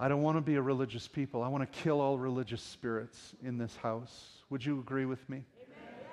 I 0.00 0.08
don't 0.08 0.22
want 0.22 0.36
to 0.36 0.40
be 0.40 0.54
a 0.56 0.62
religious 0.62 1.06
people. 1.06 1.42
I 1.42 1.48
want 1.48 1.70
to 1.70 1.78
kill 1.78 2.00
all 2.00 2.18
religious 2.18 2.62
spirits 2.62 3.34
in 3.42 3.58
this 3.58 3.76
house. 3.76 4.42
Would 4.50 4.64
you 4.64 4.78
agree 4.80 5.04
with 5.04 5.28
me? 5.28 5.44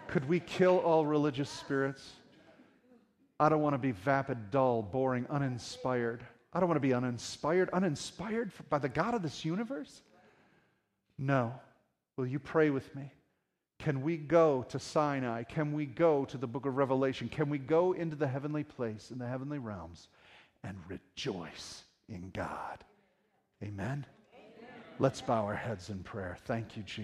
Could 0.07 0.27
we 0.27 0.39
kill 0.39 0.79
all 0.79 1.05
religious 1.05 1.49
spirits? 1.49 2.13
I 3.39 3.49
don't 3.49 3.61
want 3.61 3.73
to 3.73 3.79
be 3.79 3.91
vapid, 3.91 4.51
dull, 4.51 4.81
boring, 4.81 5.25
uninspired. 5.29 6.23
I 6.53 6.59
don't 6.59 6.69
want 6.69 6.77
to 6.77 6.87
be 6.87 6.93
uninspired. 6.93 7.69
Uninspired 7.71 8.51
by 8.69 8.77
the 8.79 8.87
God 8.87 9.13
of 9.13 9.21
this 9.21 9.43
universe? 9.43 10.01
No. 11.17 11.53
Will 12.17 12.27
you 12.27 12.39
pray 12.39 12.69
with 12.69 12.95
me? 12.95 13.11
Can 13.79 14.03
we 14.03 14.15
go 14.15 14.65
to 14.69 14.79
Sinai? 14.79 15.43
Can 15.43 15.73
we 15.73 15.85
go 15.85 16.23
to 16.25 16.37
the 16.37 16.47
book 16.47 16.65
of 16.65 16.77
Revelation? 16.77 17.27
Can 17.27 17.49
we 17.49 17.57
go 17.57 17.91
into 17.91 18.15
the 18.15 18.27
heavenly 18.27 18.63
place, 18.63 19.11
in 19.11 19.17
the 19.17 19.27
heavenly 19.27 19.59
realms, 19.59 20.07
and 20.63 20.77
rejoice 20.87 21.83
in 22.07 22.31
God? 22.33 22.83
Amen? 23.61 24.05
Amen. 24.33 24.69
Let's 24.97 25.19
bow 25.19 25.43
our 25.43 25.55
heads 25.55 25.89
in 25.89 26.03
prayer. 26.03 26.37
Thank 26.45 26.77
you, 26.77 26.83
Jesus. 26.83 27.03